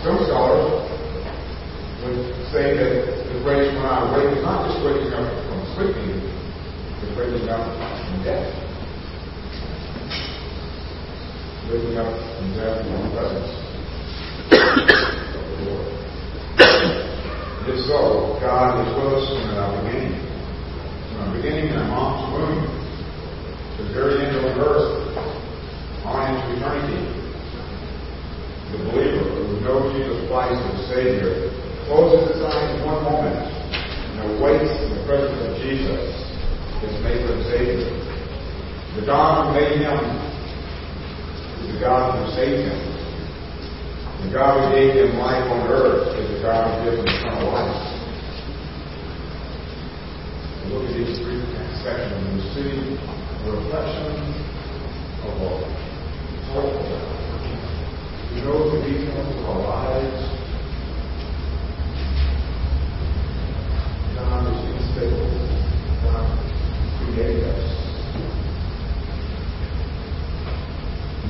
Some 0.00 0.16
scholars 0.24 0.80
would 2.08 2.24
say 2.56 2.72
that 2.72 3.20
the 3.20 3.36
phrase 3.44 3.68
when 3.76 3.84
I 3.84 4.00
awake 4.08 4.32
is 4.32 4.42
not 4.42 4.64
just 4.72 4.80
waking 4.80 5.12
up 5.12 5.28
from 5.44 5.60
sleeping, 5.76 6.24
it's 7.04 7.12
waking 7.20 7.48
up 7.52 7.68
from 7.68 8.24
death. 8.24 8.73
Waking 11.74 11.98
up 11.98 12.06
death 12.54 12.86
in 12.86 12.94
the 12.94 13.10
presence. 13.18 13.50
And 17.58 17.66
if 17.66 17.82
so, 17.90 18.38
God 18.38 18.78
is 18.78 18.94
with 18.94 19.10
us 19.10 19.26
from 19.26 19.58
our 19.58 19.82
beginning. 19.82 20.14
From 21.10 21.18
our 21.18 21.34
beginning 21.34 21.74
in 21.74 21.76
our 21.82 21.90
mom's 21.90 22.30
womb 22.30 22.62
to 22.62 23.82
the 23.82 23.90
very 23.90 24.22
end 24.22 24.38
of 24.38 24.54
earth, 24.54 25.18
on 26.06 26.30
into 26.30 26.62
eternity. 26.62 27.10
The 28.70 28.78
believer 28.78 29.34
who 29.34 29.58
knows 29.66 29.98
Jesus 29.98 30.30
Christ 30.30 30.62
as 30.62 30.78
Savior 30.94 31.50
closes 31.90 32.38
his 32.38 32.42
eyes 32.54 32.70
in 32.70 32.86
one 32.86 33.02
moment 33.02 33.50
and 34.14 34.38
awaits 34.38 34.70
in 34.78 34.94
the 34.94 35.02
presence 35.10 35.42
of 35.42 35.58
Jesus, 35.58 36.22
his 36.86 36.94
Maker 37.02 37.34
and 37.34 37.42
Savior. 37.50 37.90
The 38.94 39.10
who 39.10 39.58
made 39.58 39.82
him 39.82 40.23
the 41.72 41.80
God 41.80 42.18
who 42.18 42.34
saved 42.34 42.68
him. 42.68 42.80
The 44.24 44.32
God 44.32 44.60
who 44.60 44.76
gave 44.76 44.94
him 44.94 45.18
life 45.18 45.44
on 45.50 45.68
earth 45.68 46.16
is 46.18 46.28
the 46.36 46.42
God 46.42 46.68
who 46.68 46.90
gives 46.90 46.98
him 46.98 47.06
eternal 47.08 47.52
life. 47.52 47.76
We 50.64 50.72
look 50.72 50.88
at 50.88 50.94
these 50.96 51.18
three 51.20 51.44
sections 51.84 52.24
and 52.24 52.40
see 52.56 52.96
a 52.96 53.52
reflection 53.52 54.12
of 55.22 55.32
a 55.32 55.74
hopeful 56.52 56.82
God. 56.88 57.14
He 58.34 58.40
the 58.40 58.80
details 58.82 59.36
of 59.36 59.44
our 59.44 59.60
lives. 59.60 60.34
God 64.16 64.48
is 64.48 64.60
unstable. 64.72 65.28
God 66.02 66.26
created 67.04 67.44
us. 67.44 67.73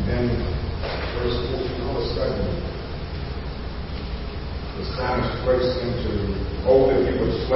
Then, 0.07 0.29
verse 1.17 1.39
14, 1.53 1.81
all 1.89 1.97
of 1.97 2.05
a 2.05 2.15
sudden, 2.15 2.45
the 4.77 4.85
psalmist 4.97 5.33
breaks 5.45 5.71
into, 5.81 6.35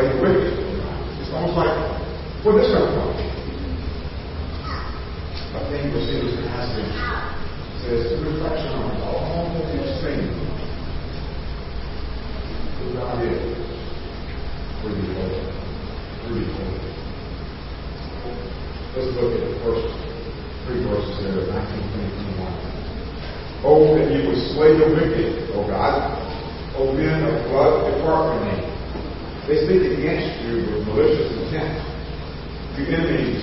the 0.08 0.16
wicked. 0.20 0.54
It's 1.20 1.32
almost 1.32 1.56
like, 1.56 1.74
where 2.44 2.54
this 2.56 2.72
come 2.72 2.88
from? 2.94 3.11
I 5.48 5.61
think 5.70 5.92
we 5.92 6.00
see 6.06 6.20
this 6.24 6.37
passage 6.48 7.28
says, 7.88 8.11
the 8.11 8.16
reflection 8.20 8.68
on 8.68 9.00
all 9.00 9.48
that 9.54 9.64
you've 9.72 9.96
seen, 10.04 10.28
who 12.76 12.92
God 12.92 13.24
is, 13.24 13.40
really 14.84 15.08
holy, 15.16 15.40
really 16.28 16.44
holy. 16.52 16.84
Let's 18.92 19.08
look 19.16 19.30
at 19.32 19.40
the 19.40 19.56
first 19.64 19.88
three 20.66 20.84
verses 20.84 21.16
there, 21.24 21.48
19, 21.48 21.48
20, 21.48 22.12
21. 22.12 22.27
Oh, 22.27 22.27
that 23.98 24.14
you 24.14 24.30
would 24.30 24.38
slay 24.54 24.78
the 24.78 24.87
wicked, 24.94 25.50
O 25.58 25.66
God. 25.66 26.14
O 26.78 26.94
men 26.94 27.26
of 27.26 27.34
blood, 27.50 27.90
depart 27.90 28.30
from 28.30 28.46
me. 28.46 28.56
They 29.50 29.66
speak 29.66 29.82
against 29.98 30.38
you 30.46 30.62
with 30.70 30.87
malicious 30.87 31.34
intent. 31.34 31.74
Your 32.78 32.94
enemies 32.94 33.42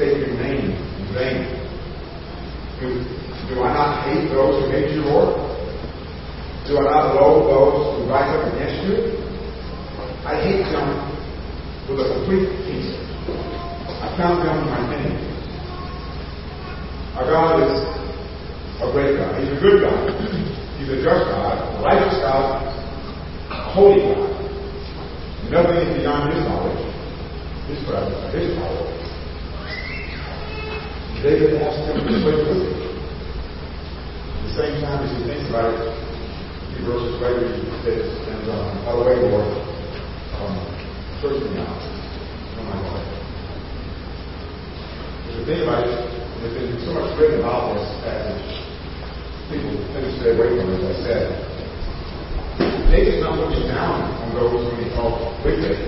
take 0.00 0.16
your 0.16 0.32
name 0.40 0.72
in 0.72 1.06
vain. 1.12 1.44
Do, 2.80 2.88
do 3.48 3.60
I 3.60 3.72
not 3.72 4.04
hate 4.08 4.28
those 4.32 4.64
who 4.64 4.70
hate 4.72 4.92
you, 4.92 5.02
Lord? 5.04 5.36
Do 6.68 6.78
I 6.78 6.84
not 6.84 7.14
loathe 7.16 7.48
those 7.52 8.00
who 8.00 8.10
rise 8.10 8.32
up 8.32 8.52
against 8.52 8.80
you? 8.88 9.20
I 10.24 10.40
hate 10.40 10.64
them 10.72 10.88
with 11.88 12.00
a 12.00 12.08
complete 12.16 12.48
peace. 12.64 12.92
I 14.00 14.14
count 14.16 14.44
them 14.44 14.68
my 14.68 14.94
enemies. 14.94 15.26
Our 17.16 17.24
God 17.24 17.62
is 17.62 17.95
a 18.80 18.92
great 18.92 19.16
God. 19.16 19.40
He's 19.40 19.52
a 19.52 19.60
good 19.60 19.80
God. 19.80 20.10
He's 20.78 20.90
a 20.90 20.98
just 21.02 21.24
God, 21.32 21.56
a 21.56 21.82
righteous 21.82 22.18
God, 22.20 22.64
a 23.50 23.56
holy 23.72 24.00
God. 24.02 24.30
Nothing 25.50 25.76
is 25.76 25.98
beyond 26.00 26.34
His 26.34 26.42
knowledge, 26.44 26.82
His 27.68 27.80
presence, 27.88 28.34
His 28.34 28.56
power. 28.58 28.96
David 31.22 31.58
asked 31.62 31.80
him 31.88 31.96
to 31.96 32.12
slay 32.22 32.38
with 32.38 32.54
him. 32.54 32.76
At 34.30 34.42
the 34.44 34.52
same 34.52 34.78
time 34.84 35.02
as 35.02 35.10
he 35.16 35.24
thinks 35.24 35.48
about 35.48 35.72
it, 35.72 35.90
he 36.76 36.84
verses 36.84 37.16
later, 37.18 37.50
he 37.50 37.66
says, 37.82 38.04
and 38.30 38.46
um, 38.52 38.84
by 38.84 38.92
the 38.94 39.02
way, 39.02 39.16
Lord, 39.24 39.48
um, 40.38 40.54
search 41.18 41.40
me 41.40 41.58
out. 41.58 41.82
Oh 41.82 42.64
my 42.68 42.78
God. 42.78 43.02
There's 45.24 45.40
a 45.40 45.46
thing 45.48 45.62
about 45.64 45.88
it, 45.88 45.98
there's 46.44 46.54
been 46.54 46.84
so 46.84 46.92
much 46.94 47.18
written 47.18 47.40
about 47.40 47.74
this 47.74 47.88
passage. 48.04 48.65
People 49.46 49.78
tend 49.94 50.02
to 50.02 50.12
stay 50.18 50.34
away 50.34 50.58
from 50.58 50.74
as 50.74 50.82
I 50.82 50.94
said. 51.06 51.24
David's 52.90 53.22
not 53.22 53.38
looking 53.38 53.68
down 53.68 54.02
on 54.02 54.34
those 54.34 54.58
whom 54.58 54.82
he 54.82 54.90
called 54.90 55.22
wicked. 55.44 55.78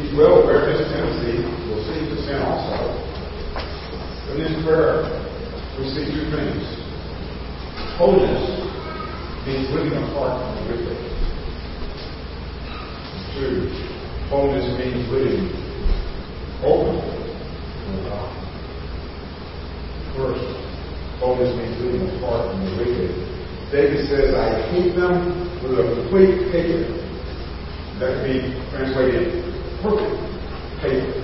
He's 0.00 0.16
well 0.16 0.40
aware 0.40 0.64
of 0.64 0.80
his 0.80 0.88
tendency 0.88 1.44
will 1.68 1.84
see 1.84 2.00
to 2.08 2.16
sin 2.24 2.40
also. 2.40 2.88
In 4.32 4.40
his 4.40 4.64
prayer, 4.64 5.04
we 5.76 5.84
see 5.92 6.08
two 6.08 6.24
things. 6.32 6.64
Holiness 8.00 8.48
means 9.44 9.68
living 9.76 9.92
apart 9.92 10.40
from 10.40 10.56
the 10.56 10.72
wicked. 10.72 10.96
Two, 13.36 13.68
holiness 14.32 14.72
means 14.80 15.04
living 15.12 15.52
open 16.64 16.96
to 16.96 18.08
God. 18.08 18.30
First, 20.16 20.69
holiness 21.20 21.52
means 21.52 21.76
living 21.84 22.08
apart 22.16 22.48
from 22.48 22.64
the 22.64 22.72
wicked. 22.80 23.12
David 23.70 24.08
says, 24.08 24.34
I 24.34 24.72
hate 24.72 24.96
them 24.96 25.44
with 25.62 25.78
a 25.78 25.84
complete 25.94 26.48
hatred. 26.50 26.96
That 28.00 28.16
can 28.16 28.24
be 28.24 28.56
translated 28.72 29.44
perfect 29.84 30.16
hatred. 30.80 31.20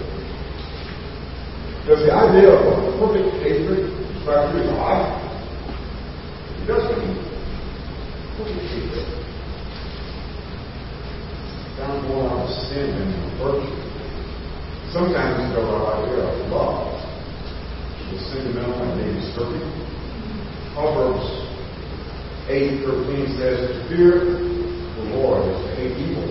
Does 1.88 2.00
the 2.04 2.12
idea 2.12 2.52
of 2.52 2.60
a 2.60 2.98
perfect 3.00 3.40
hatred 3.40 3.88
describe 4.12 4.52
to 4.52 4.60
God? 4.68 5.16
It 6.60 6.66
doesn't 6.68 6.98
mean 7.00 7.16
perfect 8.36 8.68
hatred. 8.68 9.08
Down 11.78 12.08
more 12.08 12.28
of 12.30 12.50
sin 12.68 12.90
and 12.90 13.38
virtue. 13.40 13.72
Sometimes 14.92 15.40
it's 15.40 15.56
our 15.56 16.04
idea 16.04 16.20
of 16.20 16.50
love. 16.52 16.95
It's 18.12 18.22
sentimental 18.30 18.78
and 18.82 19.00
maybe 19.00 19.18
disturbing. 19.18 19.66
Proverbs 20.74 21.26
8.13 22.46 23.38
says, 23.38 23.58
fear 23.88 24.22
the 24.30 25.04
Lord 25.16 25.42
is 25.50 25.58
to 25.66 25.70
hate 25.74 25.98
evil. 25.98 26.30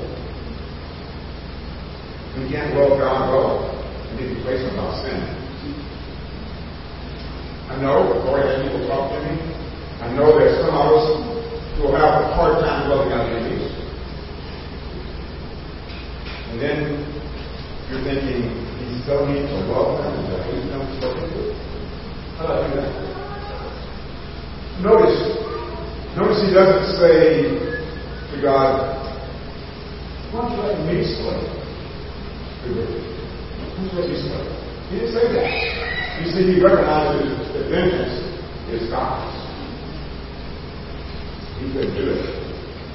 We 2.40 2.50
can't 2.52 2.76
love 2.76 3.00
God 3.00 3.32
well 3.32 3.76
and 4.10 4.20
be 4.20 4.34
complacent 4.36 4.74
about 4.74 5.04
sin. 5.04 5.20
I 7.68 7.82
know, 7.82 8.14
before 8.16 8.40
I 8.40 8.62
people 8.64 8.88
talk 8.88 9.12
to 9.12 9.20
me, 9.20 9.36
I 10.00 10.14
know 10.16 10.38
there's 10.40 10.56
some 10.64 10.76
of 10.76 10.96
us 10.96 11.08
who 11.76 11.84
will 11.84 11.96
have 11.96 12.24
a 12.24 12.34
hard 12.36 12.64
time 12.64 12.90
loving 12.90 13.12
our 13.12 13.28
enemies. 13.28 13.68
And 16.52 16.62
then 16.62 16.80
you're 17.90 18.04
thinking, 18.04 18.48
he's 19.06 19.14
telling 19.14 19.34
me 19.34 19.40
to 19.42 19.54
love 19.70 20.02
them 20.02 20.14
and 20.18 20.26
to 20.30 20.38
hate 20.44 20.66
them. 20.70 20.82
How 22.38 22.48
do 22.48 22.54
I 22.54 22.68
do 22.68 22.76
that? 22.82 22.92
Notice, 24.82 25.20
notice 26.18 26.42
he 26.42 26.50
doesn't 26.54 26.98
say 27.00 27.54
to 28.34 28.42
God, 28.42 28.98
why 30.34 30.42
don't 30.42 30.52
you 30.52 30.62
let 30.64 30.80
me 30.90 31.06
slay? 31.06 31.38
Why 32.66 32.82
don't 33.78 33.86
you 33.86 33.94
let 33.94 34.10
me 34.10 34.18
slay? 34.18 34.46
He 34.90 34.96
didn't 35.00 35.14
say 35.14 35.26
that. 35.34 35.50
You 36.20 36.32
see, 36.32 36.44
he 36.54 36.64
recognizes 36.64 37.30
that 37.54 37.70
vengeance 37.70 38.16
is 38.74 38.90
God's. 38.90 39.36
He 41.60 41.72
couldn't 41.72 41.96
do 41.96 42.10
it. 42.12 42.26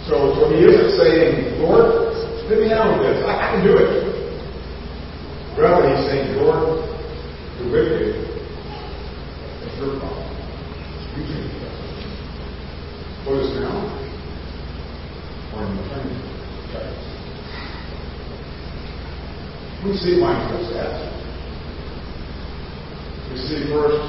So, 0.06 0.34
so 0.34 0.50
he 0.50 0.64
isn't 0.64 0.90
saying, 0.98 1.62
Lord, 1.62 2.12
let 2.50 2.58
me 2.58 2.68
handle 2.68 2.98
this. 2.98 3.24
I, 3.24 3.30
I 3.30 3.50
can 3.54 3.64
do 3.64 3.76
it. 3.78 4.09
Rather, 5.60 5.94
he's 5.94 6.06
saying, 6.08 6.40
Lord, 6.40 6.88
the 7.60 7.64
wicked 7.68 8.16
is 8.16 9.72
your 9.76 10.00
problem. 10.00 10.24
You 11.12 11.22
take 11.28 11.52
it. 11.52 11.60
For 13.24 13.36
this 13.36 13.52
now, 13.60 13.76
or 15.52 15.60
in 15.68 15.76
eternity. 15.84 16.30
We 19.84 19.96
see 20.00 20.20
why 20.20 20.32
he 20.32 20.48
does 20.48 20.72
that. 20.72 20.96
We 23.28 23.36
see 23.36 23.68
first 23.68 24.00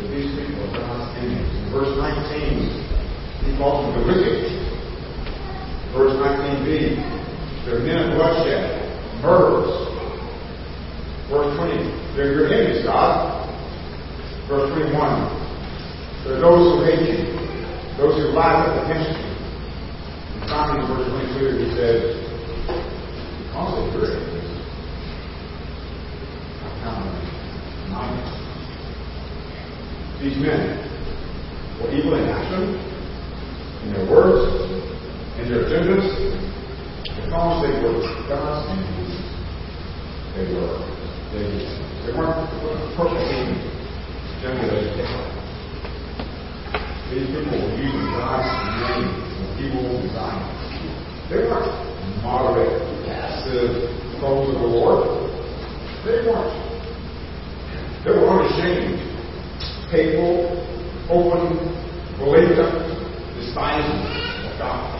that 0.00 0.08
these 0.08 0.32
people 0.40 0.64
are 0.64 0.72
God's 0.72 1.18
enemies. 1.18 1.52
In 1.52 1.68
verse 1.68 1.92
19, 2.00 3.44
he 3.44 3.56
calls 3.58 3.84
them 3.84 4.00
the 4.00 4.08
wicked. 4.08 4.48
Verse 5.92 6.16
19b, 6.16 6.96
they're 7.66 7.80
men 7.80 8.08
of 8.08 8.16
bloodshed, 8.16 9.20
murderers. 9.20 9.89
Verse 11.30 11.56
20, 11.56 11.78
they're 12.16 12.34
your 12.34 12.52
enemies, 12.52 12.82
God. 12.82 13.46
Verse 14.48 14.66
21, 14.74 14.90
they're 16.26 16.42
those 16.42 16.74
who 16.74 16.82
hate 16.82 17.06
you, 17.06 17.22
those 17.96 18.18
who 18.18 18.34
lie 18.34 18.66
up 18.66 18.82
against 18.82 19.14
you. 19.14 19.30
And 20.34 20.50
finally, 20.50 20.82
in 20.82 20.90
verse 20.90 21.06
22, 21.06 21.54
he 21.54 21.70
says, 21.78 22.18
because 23.46 23.78
of 23.78 23.94
your 23.94 24.10
enemies, 24.10 24.50
I 26.58 26.68
found 26.82 27.06
them 27.06 27.14
mindless. 27.94 28.34
These 30.18 30.34
men 30.42 30.82
were 31.78 31.94
evil 31.94 32.18
in 32.18 32.26
action, 32.26 32.74
in 33.86 33.94
their 33.94 34.10
words, 34.10 34.50
in 35.38 35.46
their 35.46 35.62
agendas, 35.62 36.10
because 37.06 37.54
they 37.62 37.70
were 37.86 38.02
God's 38.26 38.66
enemies, 38.66 39.14
they 40.34 40.50
were 40.58 40.99
they, 41.32 41.46
they 42.06 42.12
weren't 42.18 42.50
perfectly 42.96 43.54
generated. 44.42 44.98
These 47.10 47.26
people 47.26 47.58
were 47.58 47.74
using 47.78 48.06
God's 48.18 48.50
name 48.82 49.10
for 49.38 49.62
evil 49.62 50.02
designs. 50.02 50.60
They 51.30 51.38
weren't 51.46 52.22
moderate, 52.22 53.06
passive 53.06 53.70
foes 54.20 54.54
of 54.54 54.60
the 54.60 54.66
Lord. 54.66 55.30
They 56.04 56.26
weren't. 56.26 56.70
They 58.04 58.10
were 58.10 58.30
unashamed, 58.30 58.98
hateful, 59.90 60.66
open, 61.10 61.58
blatant, 62.18 62.74
despising 63.38 64.02
of 64.50 64.58
God. 64.58 64.96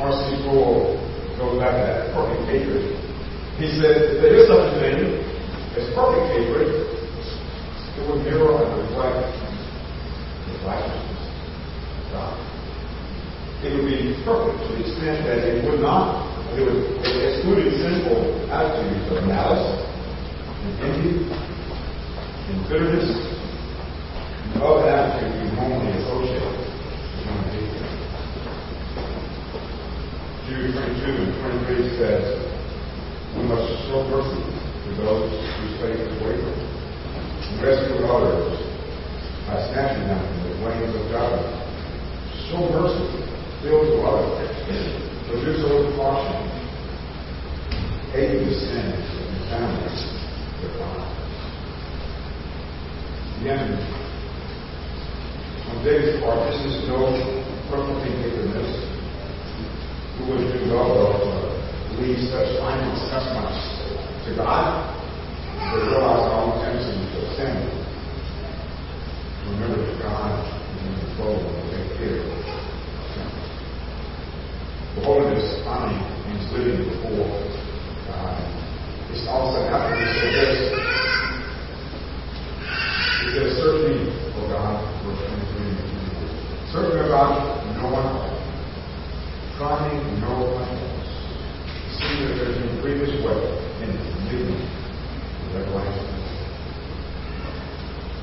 R.C. 0.00 0.44
Goes 1.38 1.58
back 1.58 1.74
to 1.74 1.82
that 1.82 2.14
perfect 2.14 2.46
hatred. 2.46 2.94
He 3.58 3.66
said, 3.74 4.22
there 4.22 4.38
is 4.38 4.46
such 4.46 4.70
a 4.70 4.74
thing 4.78 5.18
as 5.74 5.90
perfect 5.94 6.30
hatred. 6.30 6.70
It 7.98 8.02
would 8.06 8.22
mirror 8.22 8.54
and 8.62 8.70
reflect 8.86 9.34
the 10.46 10.54
righteousness 10.62 11.22
of 11.26 12.04
God. 12.14 12.34
It 13.66 13.74
would 13.74 13.86
be 13.86 14.14
perfect 14.22 14.62
to 14.62 14.68
the 14.74 14.80
extent 14.86 15.26
that 15.26 15.42
it 15.42 15.62
would 15.66 15.80
not, 15.80 16.22
it 16.54 16.62
would 16.62 17.02
it 17.02 17.18
excluded 17.34 17.82
sinful 17.82 18.50
attitudes 18.54 19.10
of 19.10 19.26
malice 19.26 19.66
and 20.62 20.74
envy 20.86 21.18
and 22.46 22.58
bitterness 22.68 23.10
and 24.54 24.62
other 24.62 24.86
attitudes 24.86 25.34
we 25.34 25.46
normally 25.56 25.98
associate 25.98 26.46
with 26.46 26.62
human 27.26 27.46
hatred. 27.50 27.94
Jude 30.44 30.76
22 30.76 31.08
and 31.08 31.32
23 31.64 31.96
says, 31.96 32.20
We 33.32 33.48
must 33.48 33.64
show 33.88 34.04
mercy 34.12 34.44
to 34.44 34.90
those 35.00 35.32
whose 35.32 35.72
faith 35.80 35.96
is 35.96 36.20
wavering, 36.20 36.60
and 37.48 37.64
rescue 37.64 38.04
others 38.04 38.52
by 39.48 39.56
snatching 39.72 40.04
them 40.04 40.20
from 40.20 40.44
the 40.44 40.52
flames 40.60 40.92
of 41.00 41.08
judgment. 41.08 41.48
Show 42.52 42.60
mercy, 42.76 43.24
still 43.64 43.88
to 43.88 43.96
others, 44.04 44.36
but 45.32 45.40
do 45.40 45.56
so 45.64 45.80
with 45.80 45.96
caution, 45.96 46.36
hating 48.12 48.44
the 48.44 48.52
sins 48.52 49.00
and 49.00 49.48
contaminate 49.48 49.96
their 50.60 50.76
lives. 50.76 51.08
Again, 53.40 53.80
on 55.72 55.84
David's 55.88 56.20
part, 56.20 56.52
this 56.52 56.60
is 56.68 56.86
no 56.86 57.08
personal 57.72 57.96
hatredness 58.04 58.93
who 60.16 60.30
would 60.30 60.38
do 60.38 60.70
well 60.70 60.94
to 60.94 61.06
uh, 61.10 61.98
leave 61.98 62.18
such 62.30 62.54
final 62.62 62.86
assessments 62.94 63.58
to 64.24 64.30
God, 64.38 64.86
to 65.58 65.76
realize 65.90 66.22
our 66.30 66.38
own 66.38 66.62
tendency 66.62 66.94
to 67.14 67.20
sin. 67.34 67.54
Remember 69.50 69.82
that 69.82 69.98
God 70.02 70.38
is 70.38 70.86
in 70.86 70.94
control 71.02 71.34
and 71.42 71.66
take 71.74 71.98
care 71.98 72.22
of 72.22 72.30
sin. 73.10 73.28
The 74.94 75.00
holiness 75.02 75.48
finally 75.66 75.98
means 76.30 76.46
living 76.54 76.86
before 76.94 77.26
God. 78.06 78.38
It's 79.10 79.26
also 79.26 79.66
after 79.66 79.98
this. 79.98 80.14
He 83.24 83.30
says, 83.34 83.56
Search 83.58 83.82
O 84.36 84.48
God, 84.48 84.78
verse 85.02 85.22
23 85.26 86.70
Search 86.70 86.94
me, 86.94 87.00
O 87.00 87.08
God, 87.08 87.53
trying 89.64 90.20
no 90.20 90.44
one 90.44 90.68
else. 90.68 91.08
See 91.96 92.20
that 92.20 92.36
there's 92.36 92.60
no 92.60 92.82
grievous 92.82 93.16
way 93.24 93.40
in 93.80 93.96
living 94.28 94.60
that 95.56 95.64
righteousness. 95.72 96.28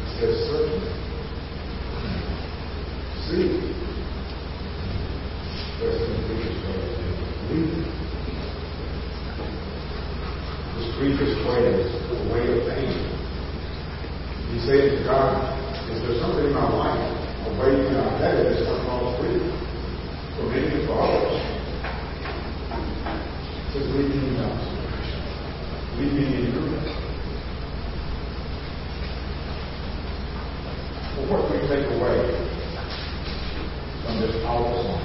It 0.06 0.10
says, 0.22 0.36
certainly. 0.46 0.94
See, 3.26 3.58
there's 5.82 5.98
no 5.98 6.18
grievous 6.30 6.58
way 6.62 6.78
in 7.02 7.10
living. 7.50 7.90
This 10.78 10.90
grievous 10.94 11.34
way 11.42 11.62
is 11.74 11.90
the 12.06 12.18
way 12.30 12.44
of 12.54 12.70
pain. 12.70 13.02
You 14.54 14.60
say 14.62 14.94
to 14.94 15.04
God, 15.10 15.58
is 15.90 16.02
there 16.06 16.22
something 16.22 16.46
in 16.46 16.54
my 16.54 16.70
life, 16.70 17.02
a 17.48 17.52
way 17.58 17.82
that 17.82 17.98
I'm 17.98 18.20
headed 18.22 18.46
that's 18.46 18.70
what 18.70 18.86
calls 18.86 19.20
grief? 19.20 19.62
for 20.42 20.48
many 20.48 20.84
of 20.84 20.90
others. 20.90 21.38
Me 23.92 24.06
in 24.06 24.40
observation. 24.40 25.22
Me 26.00 26.06
in 26.08 26.54
your. 26.54 26.66
Well, 31.18 31.26
what 31.30 31.42
can 31.48 31.56
we 31.60 31.68
take 31.68 31.88
away 31.92 32.18
from 34.04 34.14
this 34.22 34.36
powerful 34.44 34.80
song 34.84 35.04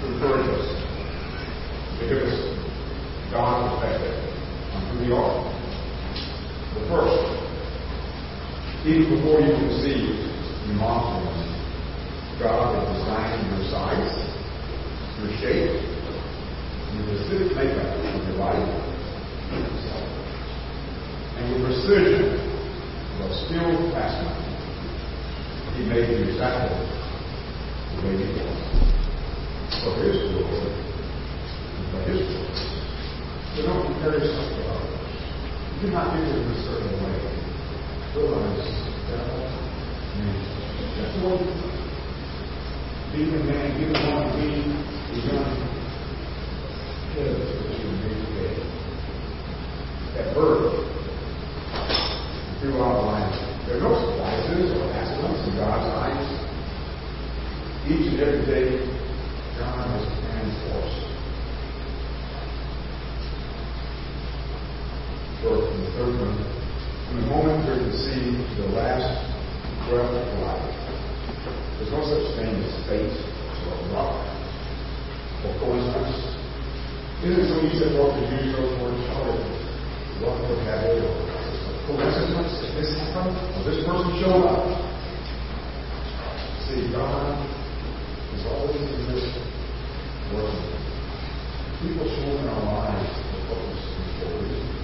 to 0.00 0.06
encourage 0.14 0.46
us, 0.46 0.66
to 1.98 2.02
give 2.08 2.22
us 2.22 2.38
God's 3.32 3.66
perspective 3.82 4.16
on 4.74 4.80
who 4.88 5.04
we 5.04 5.12
are? 5.12 5.36
The 6.74 6.82
first, 6.88 7.22
even 8.86 9.16
before 9.16 9.40
you 9.40 9.52
conceive 9.52 10.22
your 10.66 10.76
mom's 10.76 11.34
God 12.38 12.74
is 12.74 12.98
designing 12.98 13.46
your 13.46 13.70
size 13.70 14.34
your 15.22 15.30
shape, 15.38 15.70
your 16.94 17.14
life. 18.38 18.68
And 21.36 21.44
with 21.52 21.62
precision, 21.64 22.26
but 23.18 23.30
still 23.46 23.70
fascinating, 23.94 24.54
he 25.74 25.82
made 25.88 26.10
you 26.10 26.18
exactly 26.30 26.74
the 27.90 28.02
way 28.02 28.14
he 28.18 28.26
was. 28.34 28.58
For 29.82 29.92
his 30.02 30.16
glory, 30.30 30.68
and 31.78 31.86
for 31.90 32.00
his 32.10 32.20
glory. 32.26 32.58
So 33.54 33.62
don't 33.62 33.82
compare 33.86 34.12
yourself 34.18 34.48
to 34.50 34.62
others. 34.68 34.94
You 35.74 35.88
cannot 35.88 36.06
do 36.14 36.22
it 36.22 36.28
in 36.28 36.50
a 36.50 36.62
certain 36.66 36.94
way. 37.04 37.16
Realize 38.14 38.66
that 39.10 39.24
that's 40.96 41.16
what 41.22 41.40
being 43.14 43.30
a 43.30 43.44
man, 43.44 43.78
being 43.78 43.94
a 43.94 44.00
woman, 44.10 44.26
being 44.42 44.74
a 44.74 45.18
young 45.22 45.54
kid 47.14 47.30
that 47.30 47.78
you 47.78 47.86
made 48.02 48.18
today. 48.26 48.58
At 50.18 50.34
birth, 50.34 50.82
throughout 52.58 53.06
life, 53.06 53.38
there 53.68 53.78
are 53.78 53.86
no 53.86 53.94
surprises 53.94 54.74
or 54.74 54.90
accidents 54.90 55.46
in 55.46 55.54
God's 55.54 55.86
eyes. 55.94 56.26
Each 57.86 58.06
and 58.10 58.18
every 58.18 58.46
day, 58.50 58.82
God 59.60 59.78
has 59.78 60.02
planned 60.18 60.50
for 60.66 60.82
us. 60.82 60.94
And 65.44 65.52
the 65.52 65.92
third 65.92 66.16
one, 66.24 66.40
from 67.04 67.20
the 67.20 67.28
moment 67.28 67.68
we're 67.68 67.76
conceived 67.76 68.40
to 68.56 68.64
the 68.64 68.80
last 68.80 69.04
breath 69.92 70.08
of 70.08 70.28
life. 70.40 70.72
There's 71.76 71.92
no 71.92 72.00
such 72.00 72.32
thing 72.40 72.48
as 72.64 72.72
fate 72.88 73.12
or 73.12 73.76
luck 73.92 74.24
or 75.44 75.52
coincidence. 75.60 76.16
It 77.28 77.44
so 77.44 77.60
easy 77.60 77.92
for 77.92 78.08
us 78.08 78.16
to 78.16 78.24
use 78.40 78.56
those 78.56 78.72
words? 78.80 79.04
Oh, 79.20 79.36
luck 80.24 80.40
would 80.48 80.64
have 80.64 80.80
it, 80.88 81.04
or 81.04 81.12
coincidence, 81.92 82.64
if 82.64 82.80
this 82.80 82.96
happened, 83.04 83.36
or 83.36 83.68
this 83.68 83.84
person 83.84 84.16
showed 84.24 84.48
up. 84.48 84.64
See, 86.72 86.88
God 86.88 87.36
is 88.32 88.48
always 88.48 88.80
in 88.80 89.12
this 89.12 89.28
working. 90.32 90.72
People 91.84 92.08
show 92.16 92.32
in 92.32 92.48
our 92.48 92.64
lives 92.80 93.12
the 93.12 93.40
purpose 93.44 93.84
and 93.92 94.08
for 94.24 94.32
a 94.32 94.40
reason. 94.40 94.83